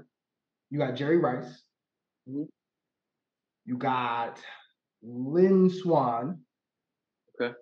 [0.69, 1.63] you got Jerry Rice.
[2.29, 2.43] Mm-hmm.
[3.65, 4.39] You got
[5.03, 6.39] Lynn Swann.
[7.39, 7.53] Okay.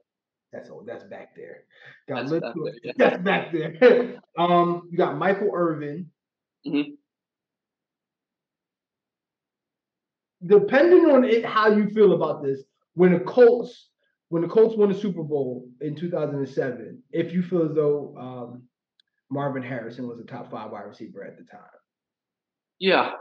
[0.53, 0.83] That's all.
[0.85, 1.63] That's back there.
[2.07, 2.93] Got that's, Lynn, back there, yeah.
[2.97, 4.21] that's back there.
[4.37, 6.11] um, you got Michael Irvin.
[6.67, 6.91] Mm-hmm.
[10.47, 13.89] Depending on it, how you feel about this, when the Colts,
[14.29, 18.63] when the Colts won the Super Bowl in 2007, if you feel as though um,
[19.29, 21.61] Marvin Harrison was a top five wide receiver at the time.
[22.79, 23.13] Yeah,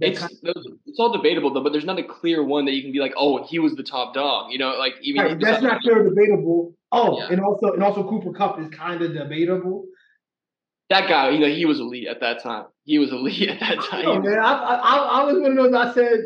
[0.00, 2.98] it's it's all debatable though, but there's not a clear one that you can be
[2.98, 4.50] like, oh, he was the top dog.
[4.50, 6.74] You know, like even right, that's not clear debatable.
[6.90, 7.28] Oh, yeah.
[7.30, 9.84] and also and also Cooper Kupp is kind of debatable.
[10.90, 12.66] That guy, you know, he was elite at that time.
[12.84, 14.06] He was elite at that time.
[14.06, 15.74] Oh, man, I, I, I was one of those.
[15.74, 16.20] I said,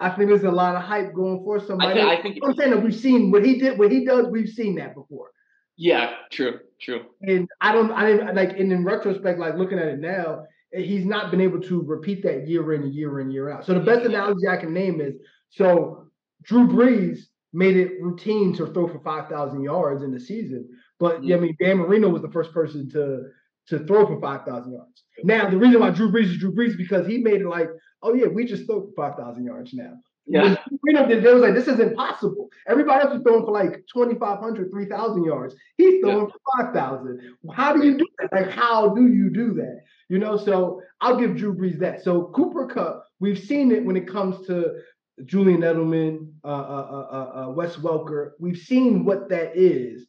[0.00, 2.00] I think there's a lot of hype going for somebody.
[2.00, 4.26] I, th- I think I'm saying that we've seen what he did, what he does.
[4.30, 5.30] We've seen that before.
[5.76, 7.06] Yeah, true, true.
[7.22, 8.58] And I don't, I didn't like.
[8.58, 12.46] And in retrospect, like looking at it now, he's not been able to repeat that
[12.48, 13.64] year in and year in year out.
[13.64, 15.14] So the best analogy I can name is
[15.50, 16.06] so
[16.42, 17.20] Drew Brees
[17.52, 21.40] made it routine to throw for five thousand yards in the season, but yeah, I
[21.40, 23.24] mean Dan Marino was the first person to
[23.68, 25.04] to throw for five thousand yards.
[25.22, 27.68] Now the reason why Drew Brees is Drew Brees is because he made it like,
[28.02, 29.94] oh yeah, we just throw for five thousand yards now.
[30.26, 30.56] Yeah.
[30.82, 32.48] Marino did, they was like, this is impossible.
[32.66, 35.54] Everybody else is throwing for like 2,500, 3,000 yards.
[35.76, 36.62] He's throwing yeah.
[36.62, 37.20] for 5,000.
[37.52, 38.32] How do you do that?
[38.32, 39.80] Like, how do you do that?
[40.08, 42.02] You know, so I'll give Drew Brees that.
[42.02, 44.80] So Cooper Kupp, we've seen it when it comes to
[45.24, 48.30] Julian Edelman, uh, uh, uh, uh, Wes Welker.
[48.40, 50.06] We've seen what that is.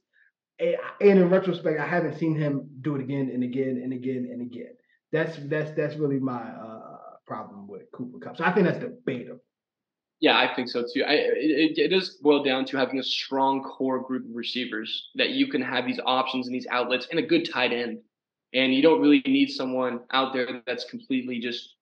[0.60, 4.42] And in retrospect, I haven't seen him do it again and again and again and
[4.42, 4.74] again.
[5.12, 8.38] That's that's that's really my uh, problem with Cooper Kupp.
[8.38, 9.40] So I think that's debatable.
[10.22, 11.04] Yeah, I think so too.
[11.04, 15.32] I, it, it does boil down to having a strong core group of receivers that
[15.32, 18.00] you can have these options and these outlets and a good tight end
[18.56, 21.76] and you don't really need someone out there that's completely just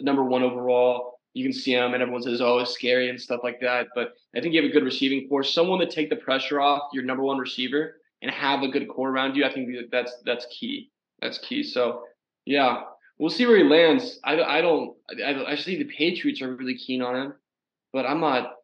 [0.00, 1.20] number one overall.
[1.34, 3.88] You can see him, and everyone says, "Oh, it's scary" and stuff like that.
[3.94, 6.90] But I think you have a good receiving core, someone to take the pressure off
[6.92, 9.44] your number one receiver, and have a good core around you.
[9.44, 10.90] I think that's that's key.
[11.20, 11.62] That's key.
[11.62, 12.04] So,
[12.44, 12.82] yeah,
[13.18, 14.18] we'll see where he lands.
[14.24, 14.96] I, I don't.
[15.24, 17.34] I, I see the Patriots are really keen on him,
[17.92, 18.54] but I'm not.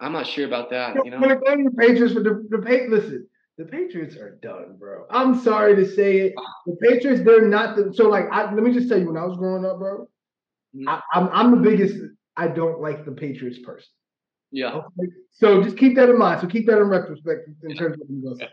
[0.00, 0.96] I'm not sure about that.
[1.04, 4.76] You know, when it comes to Patriots, for the the listen, the Patriots are done,
[4.78, 5.04] bro.
[5.10, 6.34] I'm sorry to say it.
[6.66, 8.24] The Patriots, they're not the so like.
[8.32, 10.08] I, let me just tell you, when I was growing up, bro,
[10.74, 10.88] mm-hmm.
[10.88, 11.96] I, am I'm, I'm the biggest.
[12.36, 13.88] I don't like the Patriots person.
[14.50, 14.72] Yeah.
[14.72, 15.12] Okay?
[15.30, 16.40] So just keep that in mind.
[16.40, 18.48] So keep that in retrospect in terms of what you say.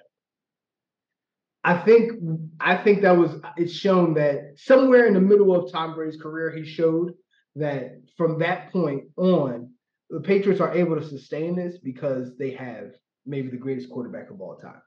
[1.64, 2.14] I think
[2.60, 6.52] I think that was it's shown that somewhere in the middle of Tom Brady's career,
[6.52, 7.14] he showed
[7.56, 9.72] that from that point on,
[10.10, 12.92] the Patriots are able to sustain this because they have
[13.26, 14.82] maybe the greatest quarterback of all time.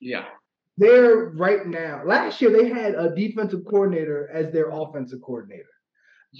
[0.00, 0.26] Yeah.
[0.76, 2.02] they're right now.
[2.04, 5.64] Last year they had a defensive coordinator as their offensive coordinator.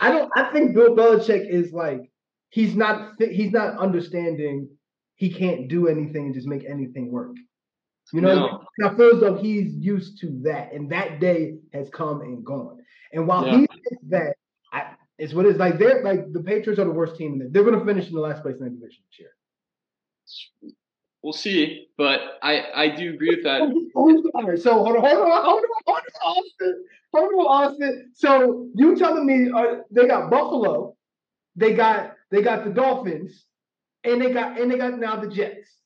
[0.01, 0.31] I don't.
[0.37, 2.11] I think Bill Belichick is like
[2.51, 3.13] he's not.
[3.19, 4.69] He's not understanding.
[5.15, 7.35] He can't do anything and just make anything work.
[8.13, 8.89] You know, no.
[8.89, 12.79] I feel as though he's used to that, and that day has come and gone.
[13.13, 13.53] And while yeah.
[13.53, 14.35] he thinks that,
[14.73, 15.79] I, it's what it's like.
[15.79, 17.49] They're like the Patriots are the worst team in there.
[17.51, 20.73] They're going to finish in the last place in the division this year.
[21.23, 23.61] We'll see, but I I do agree with that.
[23.95, 28.13] All right, so hold on, hold on, hold on, hold on, Austin, hold on, Austin.
[28.15, 30.97] So you telling me uh, they got Buffalo,
[31.57, 33.45] they got they got the Dolphins,
[34.05, 35.78] and they got and they got now the Jets.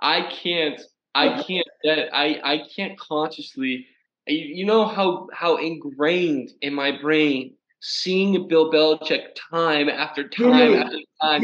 [0.00, 0.80] I can't
[1.14, 3.86] I can't that I I can't consciously
[4.26, 10.98] you know how how ingrained in my brain seeing Bill Belichick time after time after
[11.20, 11.42] time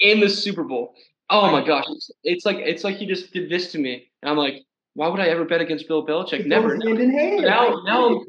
[0.00, 0.94] in the Super Bowl.
[1.28, 4.30] Oh my gosh, it's, it's, like it's like he just did this to me, and
[4.30, 4.62] I'm like,
[4.94, 6.40] why would I ever bet against Bill Belichick?
[6.40, 6.76] It Never.
[6.76, 7.42] Hand in hand.
[7.42, 8.22] Now, now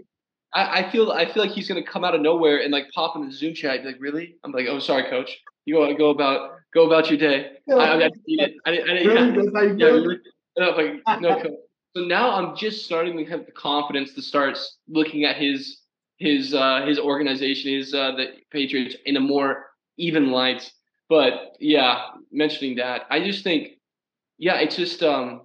[0.53, 3.15] I, I, feel I feel like he's gonna come out of nowhere and like pop
[3.15, 3.83] in the Zoom chat.
[3.83, 4.35] Be like, really?
[4.43, 5.37] I'm like, oh, sorry, coach.
[5.67, 7.51] You go go about go about your day.
[7.69, 8.11] I, I, I, I,
[8.65, 8.73] I, I,
[9.75, 10.19] yeah, really?
[10.57, 11.51] No, like, no, coach.
[11.93, 15.81] So now I'm just starting to have the confidence to start looking at his
[16.19, 19.65] his uh, his organization, his uh, the Patriots in a more
[19.97, 20.71] even light.
[21.09, 23.71] But yeah, mentioning that, I just think,
[24.37, 25.41] yeah, it's just um,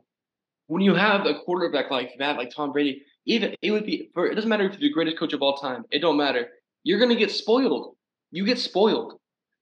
[0.69, 4.29] when you have a quarterback like that, like Tom Brady, even it would be for
[4.29, 5.85] it doesn't matter if you're the greatest coach of all time.
[5.91, 6.47] It don't matter.
[6.85, 7.97] You're gonna get spoiled.
[8.31, 9.19] You get spoiled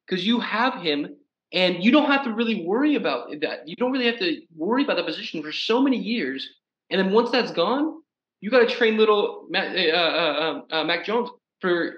[0.06, 1.16] because you have him,
[1.52, 3.66] and you don't have to really worry about that.
[3.66, 6.48] You don't really have to worry about that position for so many years.
[6.90, 8.00] And then once that's gone,
[8.40, 11.94] you got to train little Matt, uh, uh, uh, uh, Mac Jones for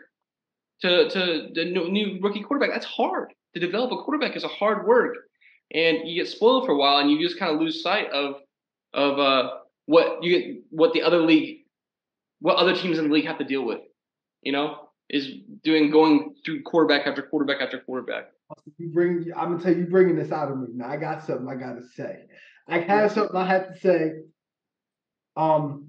[0.83, 2.71] to to the new rookie quarterback.
[2.73, 5.17] That's hard to develop a quarterback is a hard work,
[5.73, 8.37] and you get spoiled for a while, and you just kind of lose sight of
[8.93, 9.51] of uh,
[9.87, 11.61] what you get, what the other league,
[12.41, 13.81] what other teams in the league have to deal with.
[14.43, 15.31] You know, is
[15.63, 18.31] doing going through quarterback after quarterback after quarterback.
[18.79, 20.69] You bring, I'm gonna tell you, bringing this out of me.
[20.75, 22.25] Now I got something I gotta say.
[22.67, 24.13] I have something I have to say.
[25.37, 25.89] Um,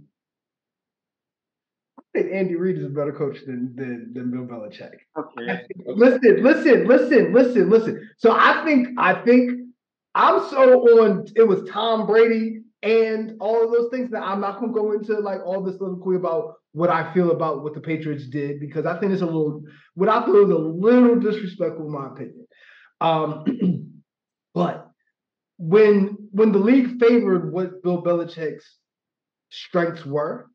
[1.97, 4.91] I think Andy Reid is a better coach than than, than Bill Belichick.
[5.17, 5.62] Okay.
[5.86, 8.09] Listen, listen, listen, listen, listen.
[8.17, 9.62] So I think I think
[10.15, 11.27] I'm so on.
[11.36, 15.17] It was Tom Brady and all of those things that I'm not gonna go into
[15.19, 18.86] like all this little queer about what I feel about what the Patriots did because
[18.86, 19.63] I think it's a little
[19.96, 22.46] what I feel is a little disrespectful in my opinion.
[23.00, 23.93] Um,
[24.54, 24.91] but
[25.58, 28.78] when when the league favored what Bill Belichick's
[29.50, 30.48] strengths were,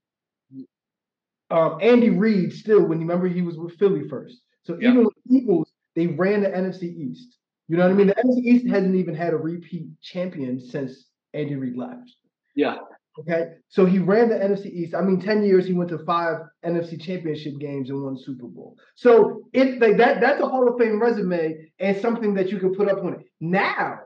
[1.51, 4.43] um, Andy Reid still, when you remember he was with Philly first.
[4.65, 4.91] So yeah.
[4.91, 7.39] even with Eagles, they ran the NFC East.
[7.69, 8.09] You know what I mean?
[8.09, 12.11] The NFC East hasn't even had a repeat champion since Andy Reid left.
[12.55, 12.77] Yeah.
[13.21, 13.55] Okay.
[13.69, 14.95] So he ran the NFC East.
[14.95, 18.77] I mean, 10 years he went to five NFC championship games and won Super Bowl.
[18.95, 22.75] So it like that that's a Hall of Fame resume and something that you can
[22.75, 23.21] put up on it.
[23.41, 23.99] Now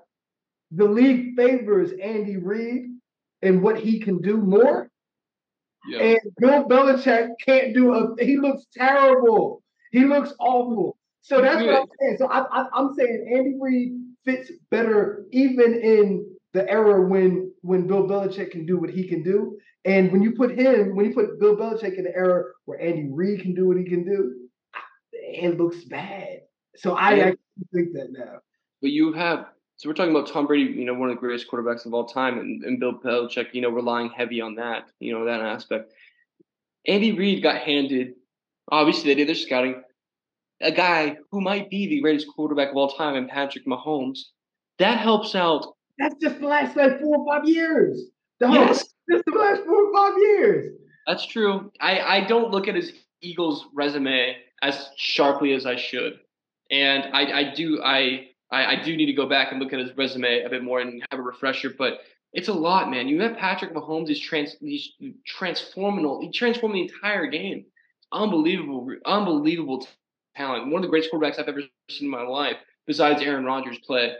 [0.70, 2.86] the league favors Andy Reid
[3.42, 4.88] and what he can do more
[5.84, 8.24] and Bill Belichick can't do a.
[8.24, 9.62] He looks terrible.
[9.90, 10.96] He looks awful.
[11.22, 12.16] So that's what I'm saying.
[12.18, 13.92] So I, am saying Andy Reid
[14.24, 19.22] fits better even in the era when when Bill Belichick can do what he can
[19.22, 19.58] do.
[19.84, 23.08] And when you put him, when you put Bill Belichick in the era where Andy
[23.10, 24.80] Reid can do what he can do, ah,
[25.12, 26.42] it looks bad.
[26.76, 27.38] So I actually
[27.72, 28.38] think that now.
[28.80, 29.46] But you have
[29.82, 32.04] so we're talking about Tom Brady, you know, one of the greatest quarterbacks of all
[32.04, 35.92] time, and, and Bill Belichick, you know, relying heavy on that, you know, that aspect.
[36.86, 38.14] Andy Reid got handed,
[38.70, 39.82] obviously they did their scouting,
[40.60, 44.20] a guy who might be the greatest quarterback of all time, and Patrick Mahomes.
[44.78, 45.74] That helps out.
[46.02, 48.10] That's just the last like four or five years.
[48.40, 48.78] The yes.
[49.10, 50.76] just the last four or five years.
[51.06, 51.70] That's true.
[51.80, 56.18] I, I don't look at his Eagles resume as sharply as I should.
[56.72, 59.78] And I, I do I I, I do need to go back and look at
[59.78, 61.70] his resume a bit more and have a refresher.
[61.70, 62.00] But
[62.32, 63.06] it's a lot, man.
[63.06, 64.08] You have Patrick Mahomes.
[64.08, 64.94] He's trans he's
[65.38, 66.20] transformational.
[66.20, 67.66] He transformed the entire game.
[68.10, 69.86] Unbelievable, unbelievable
[70.36, 70.72] talent.
[70.72, 72.56] One of the greatest quarterbacks I've ever seen in my life,
[72.88, 74.14] besides Aaron Rodgers play.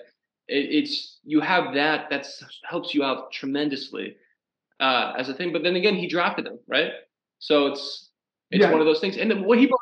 [0.52, 2.26] It, it's you have that that
[2.68, 4.16] helps you out tremendously
[4.80, 5.52] uh, as a thing.
[5.52, 6.90] But then again, he drafted him, right?
[7.38, 8.10] So it's
[8.50, 8.70] it's yeah.
[8.70, 9.16] one of those things.
[9.16, 9.80] And what he brought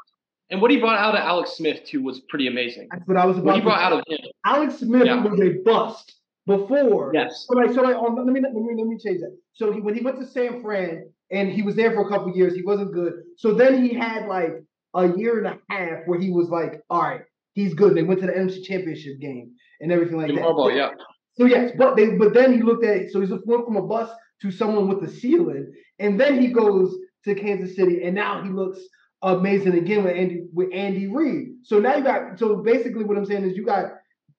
[0.51, 2.89] and what he brought out of Alex Smith too was pretty amazing.
[2.91, 3.47] That's what I was about.
[3.47, 4.19] What he brought out of him.
[4.47, 5.23] Alex Smith yeah.
[5.23, 6.15] was a bust
[6.47, 7.13] before.
[7.15, 7.47] Yes.
[7.49, 9.37] So like, so like, let me let me let me change that.
[9.53, 12.35] So he, when he went to San Fran and he was there for a couple
[12.35, 13.15] years, he wasn't good.
[13.37, 17.03] So then he had like a year and a half where he was like, all
[17.03, 17.95] right, he's good.
[17.95, 20.45] They went to the NFC Championship game and everything like that.
[20.45, 20.91] Harbaugh, yeah.
[21.35, 23.13] So yes, but they but then he looked at it.
[23.13, 24.11] So he went from a bus
[24.43, 28.51] to someone with a ceiling, and then he goes to Kansas City, and now he
[28.51, 28.81] looks
[29.23, 31.49] amazing again with Andy with Andy Reid.
[31.65, 33.93] So now you got so basically what I'm saying is you got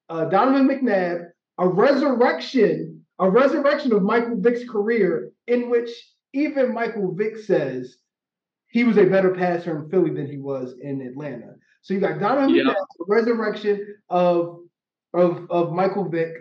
[0.08, 1.24] uh, Donovan McNabb,
[1.58, 5.90] a resurrection, a resurrection of Michael Vick's career, in which
[6.34, 7.96] even Michael Vick says
[8.68, 11.54] he was a better passer in Philly than he was in Atlanta.
[11.82, 12.62] So you got Donovan yeah.
[12.62, 14.60] McNabb, the resurrection of
[15.12, 16.32] of of Michael Vick,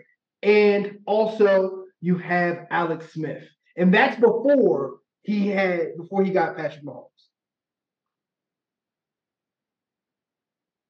[0.43, 3.43] and also you have Alex Smith,
[3.75, 7.07] and that's before he had before he got Patrick Mahomes.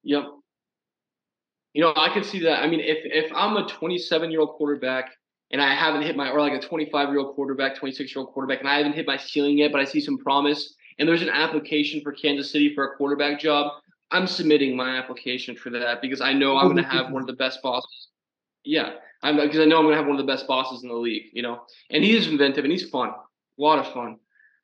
[0.04, 0.26] Yep.
[1.74, 2.62] You know, I can see that.
[2.62, 5.12] I mean, if if I'm a 27 year old quarterback
[5.52, 8.34] and I haven't hit my, or like a 25 year old quarterback, 26 year old
[8.34, 11.22] quarterback, and I haven't hit my ceiling yet, but I see some promise, and there's
[11.22, 13.72] an application for Kansas City for a quarterback job,
[14.12, 17.28] I'm submitting my application for that because I know I'm going to have one of
[17.28, 18.08] the best bosses.
[18.64, 18.94] Yeah,
[19.24, 20.96] I'm because I know I'm going to have one of the best bosses in the
[20.96, 21.28] league.
[21.34, 24.18] You know, and he is inventive and he's fun, a lot of fun.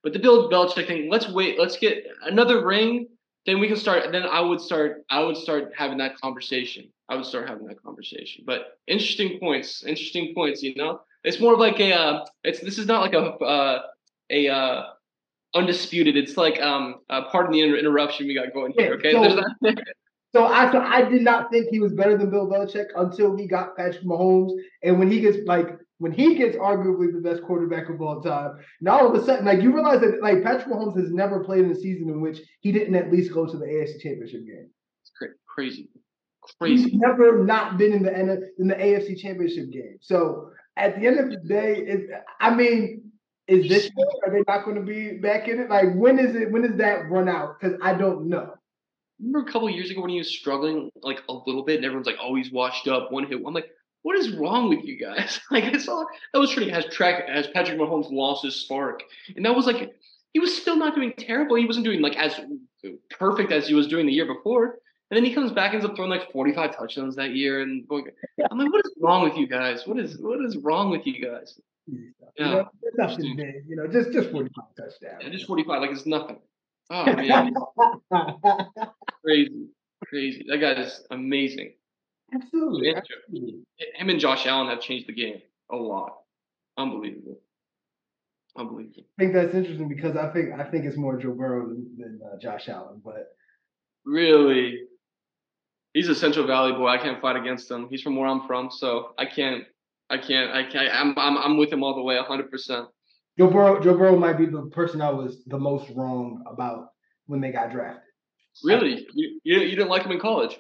[0.03, 3.07] But the Bill Belichick thing, let's wait, let's get another ring
[3.47, 7.15] then we can start then i would start i would start having that conversation i
[7.15, 11.59] would start having that conversation but interesting points interesting points you know it's more of
[11.59, 13.81] like a uh, it's this is not like a uh,
[14.29, 14.83] a uh,
[15.57, 19.41] undisputed it's like um uh, pardon the inter- interruption we got going here okay so,
[20.33, 23.47] so I so I did not think he was better than Bill Belichick until he
[23.47, 24.51] got Patrick Mahomes
[24.83, 28.57] and when he gets like when he gets arguably the best quarterback of all time,
[28.81, 31.65] now all of a sudden, like you realize that like Patrick Mahomes has never played
[31.65, 34.69] in a season in which he didn't at least go to the AFC Championship game.
[35.01, 35.11] It's
[35.47, 35.89] crazy,
[36.59, 36.83] crazy.
[36.83, 39.97] He's never not been in the in the AFC Championship game.
[40.01, 43.06] So at the end of the day, it, I mean,
[43.47, 45.69] is this year, are they not going to be back in it?
[45.69, 46.51] Like when is it?
[46.51, 47.59] When does that run out?
[47.59, 48.53] Because I don't know.
[49.19, 52.07] Remember a couple years ago when he was struggling like a little bit, and everyone's
[52.07, 53.71] like, "Oh, he's washed up, one hit." I'm like,
[54.03, 55.39] what is wrong with you guys?
[55.51, 59.01] Like I saw that was pretty has track as Patrick Mahomes lost his spark,
[59.35, 59.93] and that was like
[60.33, 61.55] he was still not doing terrible.
[61.55, 62.39] He wasn't doing like as
[63.09, 64.79] perfect as he was doing the year before.
[65.09, 67.61] And then he comes back and ends up throwing like 45 touchdowns that year.
[67.61, 68.07] And going,
[68.51, 69.87] I'm like, what is wrong with you guys?
[69.87, 71.59] What is what is wrong with you guys?
[71.87, 72.05] Yeah,
[72.37, 73.63] you know, nothing big.
[73.67, 75.23] You know, just just 45 touchdowns.
[75.23, 76.39] Yeah, just 45, like it's nothing.
[76.89, 77.53] Oh man,
[79.23, 79.67] crazy,
[80.05, 80.45] crazy.
[80.49, 81.73] That guy is amazing.
[82.33, 82.93] Absolutely.
[82.95, 83.63] Absolutely.
[83.95, 86.17] Him and Josh Allen have changed the game a lot.
[86.77, 87.39] Unbelievable.
[88.57, 89.03] Unbelievable.
[89.17, 92.19] I think that's interesting because I think I think it's more Joe Burrow than, than
[92.25, 93.29] uh, Josh Allen, but
[94.05, 94.79] really,
[95.93, 96.87] he's a Central Valley boy.
[96.87, 97.87] I can't fight against him.
[97.89, 99.63] He's from where I'm from, so I can't.
[100.09, 100.51] I can't.
[100.51, 100.93] I can't.
[100.93, 101.17] I'm.
[101.17, 101.37] I'm.
[101.37, 102.49] I'm with him all the way, 100.
[102.49, 102.87] percent
[103.37, 103.81] Joe Burrow.
[103.81, 106.89] Joe Burrow might be the person I was the most wrong about
[107.27, 108.03] when they got drafted.
[108.63, 110.57] Really, you, you, you didn't like him in college?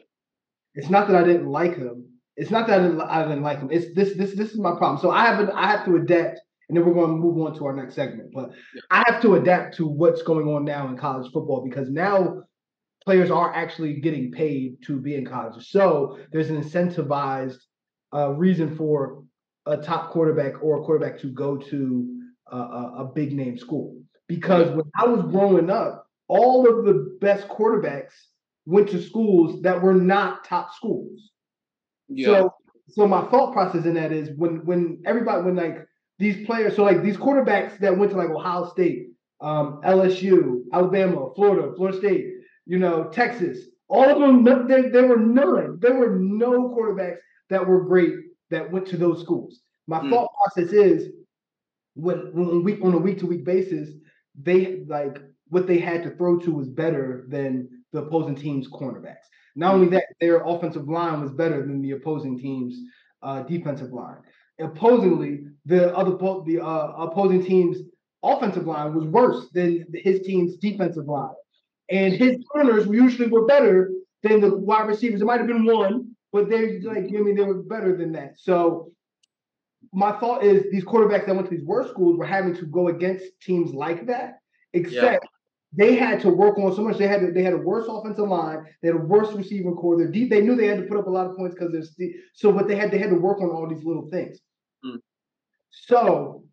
[0.75, 2.05] It's not that I didn't like him.
[2.35, 3.69] It's not that I didn't, I didn't like him.
[3.71, 4.99] It's this this this is my problem.
[5.01, 7.65] So I have I have to adapt, and then we're going to move on to
[7.65, 8.31] our next segment.
[8.33, 8.81] But yeah.
[8.91, 12.43] I have to adapt to what's going on now in college football because now
[13.03, 15.65] players are actually getting paid to be in college.
[15.69, 17.57] So there's an incentivized
[18.13, 19.23] uh, reason for
[19.67, 22.19] a top quarterback or a quarterback to go to
[22.51, 24.01] a, a big name school.
[24.27, 28.13] Because when I was growing up, all of the best quarterbacks
[28.65, 31.31] went to schools that were not top schools.
[32.09, 32.25] Yeah.
[32.25, 32.53] So
[32.89, 35.85] so my thought process in that is when when everybody when like
[36.19, 39.09] these players, so like these quarterbacks that went to like Ohio State,
[39.41, 42.25] um, LSU, Alabama, Florida, Florida State,
[42.65, 45.77] you know, Texas, all of them, there, there were none.
[45.79, 47.17] There were no quarterbacks
[47.49, 48.13] that were great
[48.49, 49.61] that went to those schools.
[49.87, 50.09] My mm.
[50.09, 51.09] thought process is
[51.95, 53.89] when when week on a week to week basis,
[54.39, 55.17] they like
[55.49, 59.25] what they had to throw to was better than the opposing team's cornerbacks.
[59.55, 62.77] Not only that, their offensive line was better than the opposing team's
[63.23, 64.17] uh, defensive line.
[64.59, 66.11] Opposingly, the other
[66.45, 67.77] the uh, opposing team's
[68.23, 71.33] offensive line was worse than his team's defensive line,
[71.89, 73.91] and his corners usually were better
[74.23, 75.21] than the wide receivers.
[75.21, 78.39] It might have been one, but they're like I mean they were better than that.
[78.39, 78.91] So
[79.93, 82.87] my thought is these quarterbacks that went to these worst schools were having to go
[82.87, 84.39] against teams like that,
[84.73, 85.29] except yeah
[85.73, 86.97] they had to work on so much.
[86.97, 88.65] They had to, they had a worse offensive line.
[88.81, 89.97] They had a worse receiving corps.
[89.97, 90.29] They're deep.
[90.29, 91.95] They knew they had to put up a lot of points because there's
[92.33, 94.39] so what they had they had to work on all these little things.
[94.85, 94.99] Mm.
[95.71, 96.43] So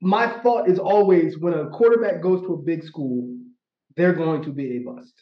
[0.00, 3.36] my thought is always when a quarterback goes to a big school,
[3.96, 5.12] they're going to be a bust.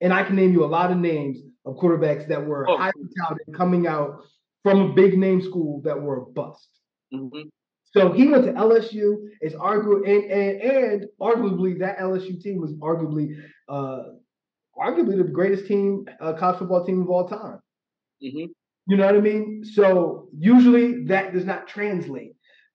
[0.00, 2.76] And I can name you a lot of names of quarterbacks that were oh.
[2.76, 4.22] highly touted coming out
[4.62, 6.68] from a big name school that were a bust.
[7.12, 7.48] Mm-hmm.
[7.92, 9.16] So he went to LSU.
[9.40, 13.34] It's argu- and, and and arguably that LSU team was arguably
[13.68, 14.02] uh
[14.78, 17.60] arguably the greatest team, uh, college football team of all time.
[18.22, 18.46] Mm-hmm.
[18.86, 19.62] You know what I mean?
[19.64, 22.34] So usually that does not translate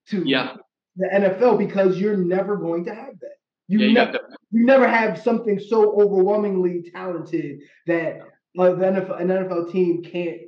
[0.09, 0.55] to yeah.
[0.95, 3.35] the NFL because you're never going to have that.
[3.67, 4.19] You, yeah, never,
[4.51, 8.21] you never have something so overwhelmingly talented that
[8.57, 10.41] NFL, an NFL team can't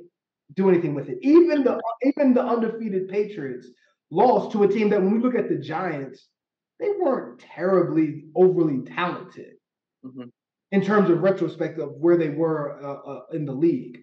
[0.54, 1.18] do anything with it.
[1.22, 3.68] Even the even the undefeated Patriots
[4.10, 6.28] lost to a team that when we look at the Giants,
[6.80, 9.54] they weren't terribly overly talented
[10.04, 10.28] mm-hmm.
[10.72, 13.98] in terms of retrospect of where they were uh, uh, in the league.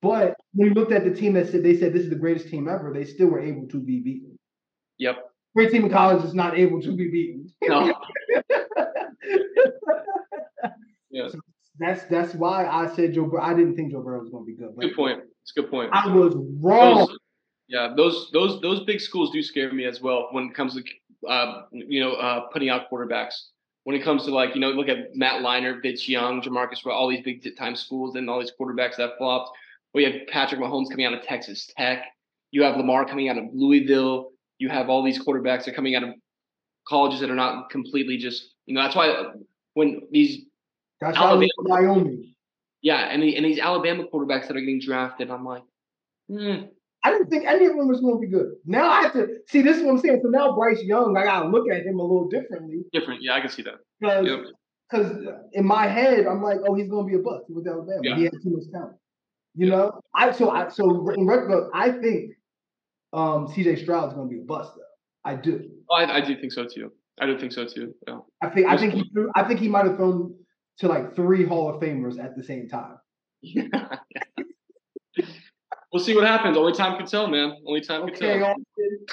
[0.00, 2.48] But when you looked at the team that said they said this is the greatest
[2.48, 4.38] team ever, they still were able to be beaten.
[4.98, 5.18] Yep.
[5.54, 7.46] Great team in college is not able to be beaten.
[7.62, 7.92] No.
[11.10, 11.28] yeah.
[11.28, 11.38] So
[11.92, 13.30] that's that's why I said Joe.
[13.40, 14.74] I didn't think Joe Burrow was going to be good.
[14.78, 15.20] Good point.
[15.42, 15.90] It's a good point.
[15.92, 16.98] I was wrong.
[16.98, 17.18] Those,
[17.68, 21.28] yeah, those those those big schools do scare me as well when it comes to
[21.28, 23.34] uh, you know uh, putting out quarterbacks.
[23.84, 27.08] When it comes to like you know look at Matt Leinart, Vince Young, Jamarcus, all
[27.08, 29.56] these big time schools and all these quarterbacks that flopped.
[29.94, 32.04] We have Patrick Mahomes coming out of Texas Tech.
[32.50, 34.30] You have Lamar coming out of Louisville.
[34.58, 36.10] You have all these quarterbacks that are coming out of
[36.86, 39.24] colleges that are not completely just you know that's why
[39.74, 40.42] when these
[41.02, 42.34] that's Alabama, Wyoming.
[42.80, 45.62] Yeah, and the, and these Alabama quarterbacks that are getting drafted, I'm like,
[46.28, 46.64] hmm.
[47.04, 48.52] I didn't think any of them was going to be good.
[48.64, 49.60] Now I have to see.
[49.60, 50.20] This is what I'm saying.
[50.22, 52.84] So now Bryce Young, I got to look at him a little differently.
[52.92, 53.78] Different, yeah, I can see that.
[54.00, 54.52] Because
[54.88, 55.16] because
[55.52, 58.00] in my head, I'm like, oh, he's going to be a bust with Alabama.
[58.02, 58.16] Yeah.
[58.16, 58.96] He has too much talent.
[59.54, 62.32] You know, I so I so in retrospect, I think
[63.12, 65.30] um CJ Stroud is going to be a bust though.
[65.30, 65.68] I do.
[65.90, 66.92] Oh, I, I do think so too.
[67.20, 67.94] I do think so too.
[68.06, 68.20] Yeah.
[68.42, 70.34] I think I think he threw, I think he might have thrown
[70.78, 72.96] to like three Hall of Famers at the same time.
[75.92, 76.56] we'll see what happens.
[76.56, 77.56] Only time can tell, man.
[77.66, 78.50] Only time okay, can tell.
[78.50, 79.06] Austin,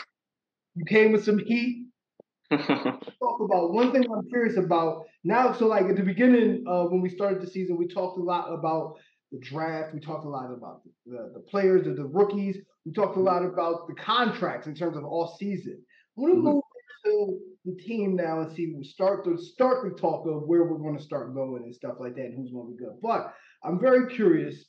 [0.75, 1.85] you came with some heat.
[2.51, 5.53] talk about one thing I'm curious about now.
[5.53, 8.51] So, like at the beginning, uh, when we started the season, we talked a lot
[8.51, 8.95] about
[9.31, 9.93] the draft.
[9.93, 12.57] We talked a lot about the, the, the players, the, the rookies.
[12.85, 15.79] We talked a lot about the contracts in terms of all season.
[16.17, 16.45] I want to mm-hmm.
[16.45, 16.63] move
[17.05, 20.77] to the team now and see we start to start the talk of where we're
[20.77, 22.95] going to start going and stuff like that and who's going to be good.
[23.01, 23.33] But
[23.63, 24.65] I'm very curious.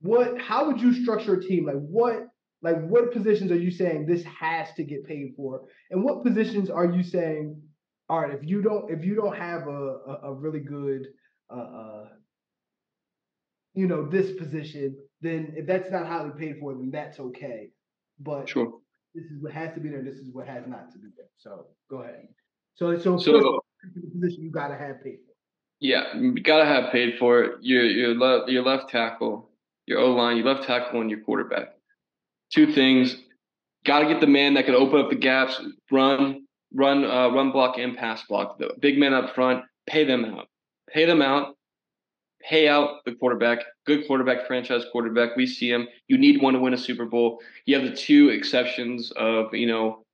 [0.00, 0.40] What?
[0.40, 1.66] How would you structure a team?
[1.66, 2.26] Like what?
[2.62, 6.70] Like what positions are you saying this has to get paid for, and what positions
[6.70, 7.60] are you saying?
[8.08, 11.06] All right, if you don't if you don't have a a, a really good
[11.50, 12.04] uh, uh
[13.74, 17.70] you know this position, then if that's not highly paid for, then that's okay.
[18.18, 18.72] But sure
[19.14, 21.26] this is what has to be there, this is what has not to be there.
[21.36, 22.28] So go ahead.
[22.74, 23.60] So so, so
[24.12, 25.34] position you gotta have paid for.
[25.80, 27.52] Yeah, you gotta have paid for it.
[27.60, 29.50] Your your left your left tackle,
[29.86, 31.74] your O line, your left tackle, and your quarterback.
[32.52, 33.16] Two things.
[33.84, 35.60] Gotta get the man that can open up the gaps,
[35.90, 38.58] run, run, uh, run block and pass block.
[38.58, 40.46] The big men up front, pay them out.
[40.88, 41.54] Pay them out
[42.48, 45.36] pay out the quarterback, good quarterback, franchise quarterback.
[45.36, 45.88] We see him.
[46.08, 47.40] You need one to win a Super Bowl.
[47.64, 50.04] You have the two exceptions of, you know,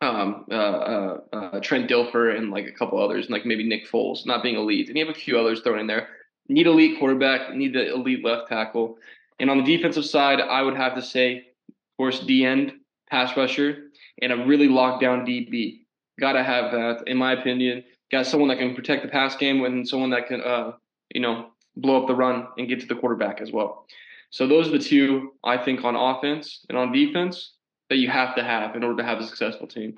[0.00, 3.88] um, uh, uh, uh, Trent Dilfer and like a couple others, and like maybe Nick
[3.88, 4.88] Foles not being elite.
[4.88, 6.08] And you have a few others thrown in there.
[6.48, 8.98] Need elite quarterback, need the elite left tackle.
[9.38, 11.38] And on the defensive side, I would have to say,
[11.68, 12.72] of course, D end,
[13.08, 13.90] pass rusher,
[14.20, 15.80] and a really locked down DB.
[16.20, 17.84] Gotta have that, in my opinion.
[18.12, 20.72] Got someone that can protect the pass game and someone that can uh,
[21.10, 23.86] you know, blow up the run and get to the quarterback as well.
[24.30, 27.54] So those are the two I think on offense and on defense
[27.90, 29.94] that you have to have in order to have a successful team.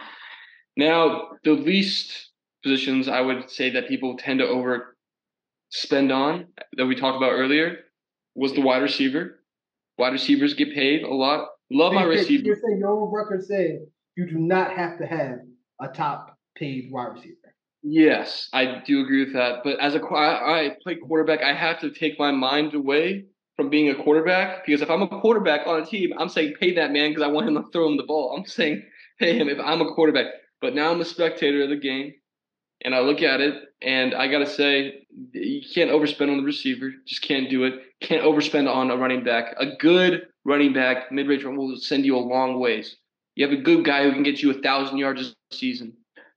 [0.76, 2.30] Now, the least
[2.62, 4.96] positions I would say that people tend to over
[5.70, 7.78] spend on that we talked about earlier
[8.34, 9.40] was the wide receiver.
[9.98, 11.48] Wide receivers get paid a lot.
[11.70, 12.44] Love my receiver.
[12.44, 13.86] You're saying your own record said
[14.16, 15.38] you do not have to have
[15.80, 17.45] a top paid wide receiver.
[17.88, 19.62] Yes, I do agree with that.
[19.62, 23.90] But as a I play quarterback, I have to take my mind away from being
[23.90, 27.10] a quarterback because if I'm a quarterback on a team, I'm saying pay that man
[27.10, 28.34] because I want him to throw him the ball.
[28.36, 28.82] I'm saying
[29.20, 30.26] pay him if I'm a quarterback.
[30.60, 32.14] But now I'm a spectator of the game,
[32.84, 36.90] and I look at it, and I gotta say you can't overspend on the receiver.
[37.06, 37.74] Just can't do it.
[38.00, 39.54] Can't overspend on a running back.
[39.60, 42.96] A good running back, mid-range will send you a long ways.
[43.36, 45.92] You have a good guy who can get you a thousand yards a season.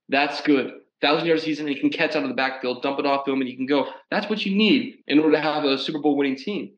[0.08, 3.06] That's good thousand yard season, and he can catch out of the backfield, dump it
[3.06, 3.88] off to him, and he can go.
[4.10, 6.72] That's what you need in order to have a Super Bowl winning team.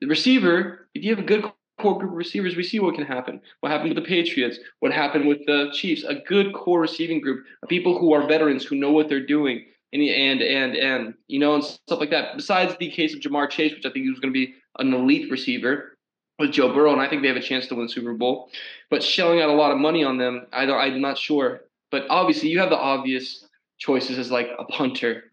[0.00, 1.44] The receiver, if you have a good
[1.80, 3.40] core group of receivers, we see what can happen.
[3.60, 4.58] What happened with the Patriots?
[4.80, 6.04] What happened with the Chiefs?
[6.04, 9.64] A good core receiving group people who are veterans who know what they're doing.
[9.92, 12.36] And and and and you know and stuff like that.
[12.36, 14.92] Besides the case of Ja'Marr Chase, which I think he was going to be an
[14.92, 15.96] elite receiver
[16.38, 18.50] with Joe Burrow, and I think they have a chance to win Super Bowl.
[18.90, 21.62] But shelling out a lot of money on them, I don't, I'm not sure.
[21.90, 23.47] But obviously, you have the obvious
[23.78, 25.24] choices as like a punter.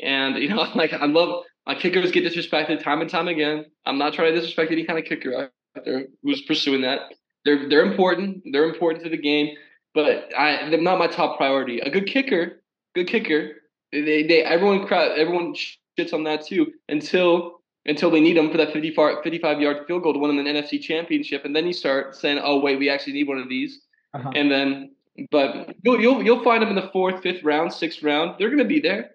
[0.00, 3.66] And you know, like I love my kickers get disrespected time and time again.
[3.86, 5.50] I'm not trying to disrespect any kind of kicker out
[5.84, 7.00] there who's pursuing that.
[7.44, 8.42] They're they're important.
[8.52, 9.56] They're important to the game.
[9.94, 11.80] but I they're not my top priority.
[11.80, 12.62] A good kicker,
[12.94, 13.52] good kicker.
[13.92, 15.54] They they everyone crowd everyone
[15.98, 20.02] shits on that too until until they need them for that 55, 55 yard field
[20.02, 22.88] goal to win them an NFC championship, and then you start saying, "Oh wait, we
[22.88, 23.82] actually need one of these,"
[24.14, 24.32] uh-huh.
[24.34, 24.93] and then
[25.30, 28.36] but you'll you'll you'll find them in the fourth, fifth round, sixth round.
[28.38, 29.10] They're gonna be there,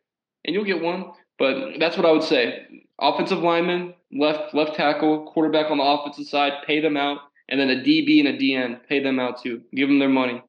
[0.45, 1.12] and you'll get one.
[1.38, 2.68] But that's what I would say.
[3.00, 7.70] Offensive lineman, left left tackle, quarterback on the offensive side, pay them out, and then
[7.70, 9.62] a DB and a DN, pay them out too.
[9.74, 10.41] Give them their money,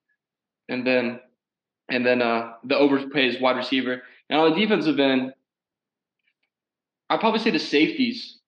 [0.68, 1.20] and then
[1.88, 4.02] and then uh, the overpays wide receiver.
[4.28, 5.32] And on the defensive end,
[7.08, 8.38] I'd probably say the safeties.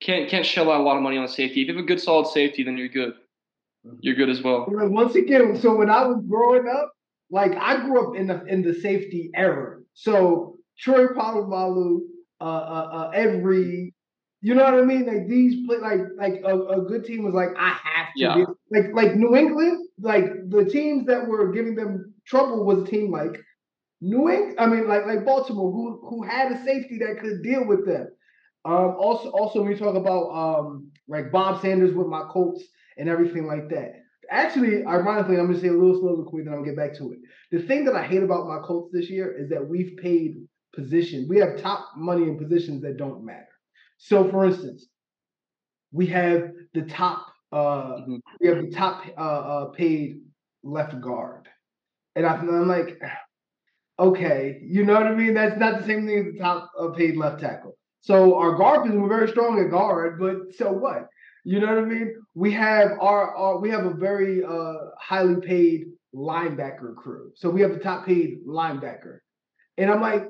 [0.00, 1.62] Can't can't shell out a lot of money on a safety.
[1.62, 3.14] If you have a good solid safety, then you're good.
[3.86, 3.96] Mm-hmm.
[4.00, 4.66] You're good as well.
[4.68, 6.92] Once again, so when I was growing up,
[7.30, 9.80] like I grew up in the in the safety era.
[9.94, 12.00] So Troy Polamalu,
[12.40, 13.94] uh, uh, uh, every,
[14.40, 15.06] you know what I mean?
[15.06, 18.20] Like these play, like like a, a good team was like I have to.
[18.20, 18.34] Yeah.
[18.36, 18.44] Be.
[18.70, 23.10] Like like New England, like the teams that were giving them trouble was a team
[23.10, 23.40] like
[24.00, 24.56] New England.
[24.60, 28.08] I mean, like like Baltimore, who who had a safety that could deal with them.
[28.64, 32.62] Um, also also when you talk about um like Bob Sanders with my Colts
[32.98, 33.94] and everything like that.
[34.30, 37.18] Actually, ironically, I'm gonna say a little soliloquy, then I'll get back to it.
[37.50, 40.36] The thing that I hate about my Colts this year is that we've paid
[40.74, 41.26] position.
[41.28, 43.46] We have top money in positions that don't matter.
[43.98, 44.86] So, for instance,
[45.92, 47.26] we have the top.
[47.52, 48.16] Uh, mm-hmm.
[48.40, 50.22] We have the top uh, uh, paid
[50.62, 51.48] left guard,
[52.16, 52.98] and I, am like,
[53.98, 55.34] okay, you know what I mean?
[55.34, 57.76] That's not the same thing as the top uh, paid left tackle.
[58.00, 61.08] So our guard position, we're very strong at guard, but so what?
[61.44, 62.14] You know what I mean?
[62.34, 67.32] We have our, our we have a very uh, highly paid linebacker crew.
[67.34, 69.18] So we have the top paid linebacker.
[69.78, 70.28] And I'm like,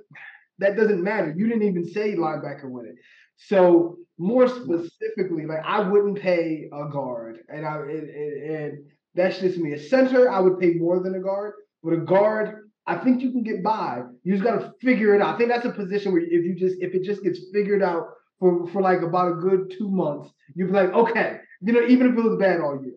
[0.59, 1.35] that doesn't matter.
[1.37, 2.95] You didn't even say linebacker with it.
[3.37, 8.79] So more specifically, like I wouldn't pay a guard, and I and, and
[9.15, 9.73] that's just me.
[9.73, 13.33] A center, I would pay more than a guard, but a guard, I think you
[13.33, 14.03] can get by.
[14.23, 15.35] You just got to figure it out.
[15.35, 18.09] I think that's a position where if you just if it just gets figured out
[18.43, 22.09] for for like about a good two months, you'd be like, okay, you know, even
[22.09, 22.97] if it was bad all year.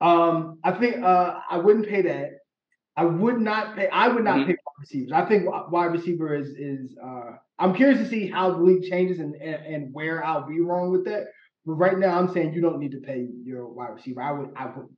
[0.00, 2.30] Um, I think uh, I wouldn't pay that.
[2.96, 3.88] I would not pay.
[3.88, 4.52] I would not mm-hmm.
[4.52, 5.12] pay wide receivers.
[5.12, 6.96] I think wide receiver is is.
[7.04, 10.60] Uh, I'm curious to see how the league changes and, and, and where I'll be
[10.60, 11.24] wrong with that.
[11.66, 14.22] But right now, I'm saying you don't need to pay your wide receiver.
[14.22, 14.50] I would.
[14.54, 14.88] I would.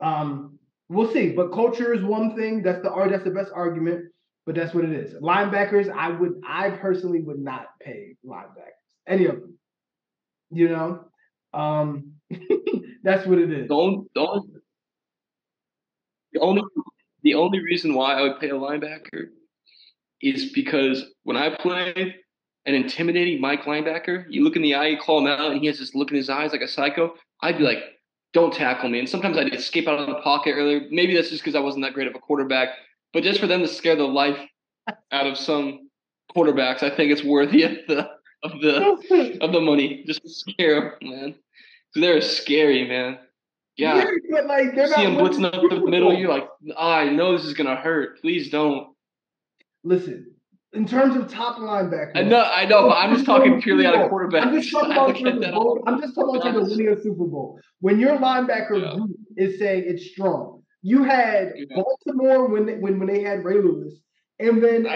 [0.00, 1.30] Um, we'll see.
[1.30, 2.62] But culture is one thing.
[2.62, 3.10] That's the art.
[3.10, 4.04] That's the best argument.
[4.46, 5.12] But that's what it is.
[5.14, 6.40] Linebackers, I would.
[6.46, 8.78] I personally would not pay linebackers.
[9.06, 9.58] Any of them.
[10.50, 11.04] You know.
[11.52, 12.12] Um,
[13.02, 13.68] that's what it is.
[13.68, 14.48] Don't don't
[16.32, 16.62] the only
[17.22, 19.28] the only reason why I would pay a linebacker
[20.22, 22.14] is because when I play
[22.66, 25.66] an intimidating Mike linebacker, you look in the eye, you call him out, and he
[25.66, 27.14] has this look in his eyes like a psycho.
[27.42, 27.78] I'd be like,
[28.32, 30.82] "Don't tackle me." And sometimes I'd escape out of the pocket earlier.
[30.90, 32.70] Maybe that's just because I wasn't that great of a quarterback.
[33.16, 34.38] But just for them to scare the life
[35.10, 35.88] out of some
[36.36, 38.10] quarterbacks, I think it's worthy of the
[38.42, 40.04] of the of the money.
[40.06, 41.34] Just to scare them, man.
[41.94, 43.16] So they're scary, man.
[43.78, 43.96] Yeah.
[43.96, 46.46] yeah but like they're See him blitzing up the middle, you're like,
[46.76, 48.20] I know this is gonna hurt.
[48.20, 48.88] Please don't.
[49.82, 50.34] Listen,
[50.74, 52.12] in terms of top linebacker.
[52.16, 54.44] I know, I know, but I'm just talking purely out of quarterback.
[54.44, 54.92] I'm just talking
[55.26, 55.82] about Bowl.
[55.86, 57.58] I'm just talking about the winning a Super Bowl.
[57.80, 58.94] When your linebacker yeah.
[58.94, 61.76] group is saying it's strong, you had yeah.
[61.76, 63.94] Baltimore when they, when when they had Ray Lewis,
[64.38, 64.86] and then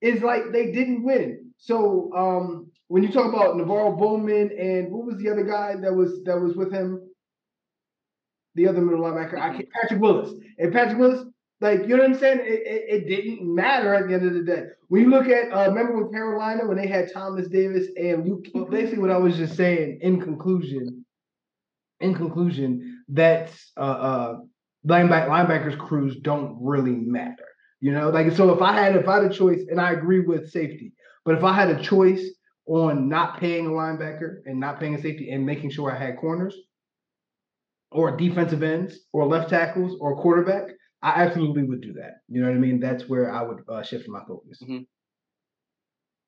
[0.00, 1.50] is like they didn't win.
[1.58, 5.94] So um, when you talk about NaVorro Bowman and what was the other guy that
[5.94, 7.00] was that was with him?
[8.54, 10.32] the other middle linebacker, I can't, Patrick Willis.
[10.58, 11.24] And Patrick Willis,
[11.60, 12.40] like, you know what I'm saying?
[12.40, 14.64] It, it, it, didn't matter at the end of the day.
[14.88, 18.46] When you look at, uh, remember with Carolina when they had Thomas Davis and Luke,
[18.54, 21.04] well, basically what I was just saying in conclusion,
[22.00, 24.36] in conclusion, that uh, uh,
[24.86, 27.46] lineback, linebackers crews don't really matter.
[27.80, 30.20] You know, like, so if I had, if I had a choice, and I agree
[30.20, 30.92] with safety,
[31.24, 32.24] but if I had a choice
[32.66, 36.16] on not paying a linebacker and not paying a safety and making sure I had
[36.16, 36.56] corners,
[37.94, 40.64] or defensive ends or left tackles or quarterback,
[41.02, 42.22] I absolutely would do that.
[42.28, 42.80] You know what I mean?
[42.80, 44.58] That's where I would uh, shift my focus.
[44.62, 44.78] Mm-hmm.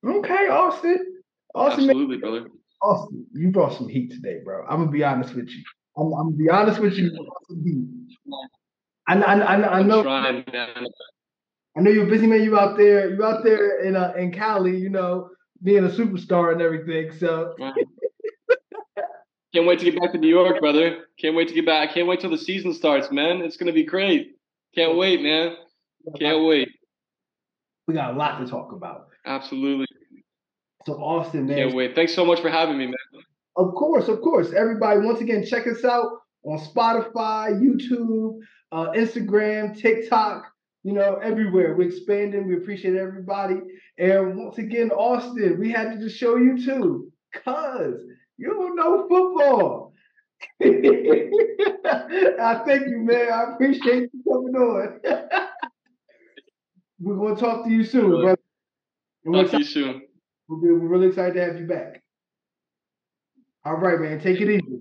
[0.08, 1.22] Okay, Austin.
[1.54, 2.20] Austin, absolutely, man.
[2.20, 2.46] brother.
[2.82, 4.64] Austin, you brought some heat today, bro.
[4.66, 5.64] I'm gonna be honest with you.
[5.96, 7.95] I'm, I'm gonna be honest with you.
[9.08, 10.02] I, I, I, I know.
[10.02, 10.44] Trying,
[11.76, 12.42] I know you're busy man.
[12.42, 13.14] You out there.
[13.14, 14.76] You out there in uh, in Cali.
[14.76, 15.30] You know,
[15.62, 17.12] being a superstar and everything.
[17.18, 17.54] So.
[19.54, 21.06] Can't wait to get back to New York, brother.
[21.18, 21.94] Can't wait to get back.
[21.94, 23.40] Can't wait till the season starts, man.
[23.40, 24.36] It's gonna be great.
[24.74, 25.56] Can't wait, man.
[26.18, 26.68] Can't wait.
[27.86, 29.08] We got a lot to talk about.
[29.24, 29.86] Absolutely.
[30.84, 31.56] So Austin, man.
[31.56, 31.94] Can't wait.
[31.94, 33.22] Thanks so much for having me, man.
[33.56, 34.52] Of course, of course.
[34.52, 36.10] Everybody, once again, check us out
[36.46, 38.38] on Spotify, YouTube,
[38.72, 40.44] uh, Instagram, TikTok,
[40.84, 41.74] you know, everywhere.
[41.76, 42.46] We're expanding.
[42.48, 43.56] We appreciate everybody.
[43.98, 48.02] And once again, Austin, we had to just show you too, cuz
[48.38, 49.92] you don't know football.
[50.62, 53.32] I thank you, man.
[53.32, 55.00] I appreciate you coming on.
[57.00, 58.22] We're gonna talk to you soon, Really?
[58.22, 58.40] brother.
[59.24, 60.02] We're Talk to you soon.
[60.48, 62.02] We're we're really excited to have you back.
[63.64, 64.20] All right, man.
[64.20, 64.80] Take it easy.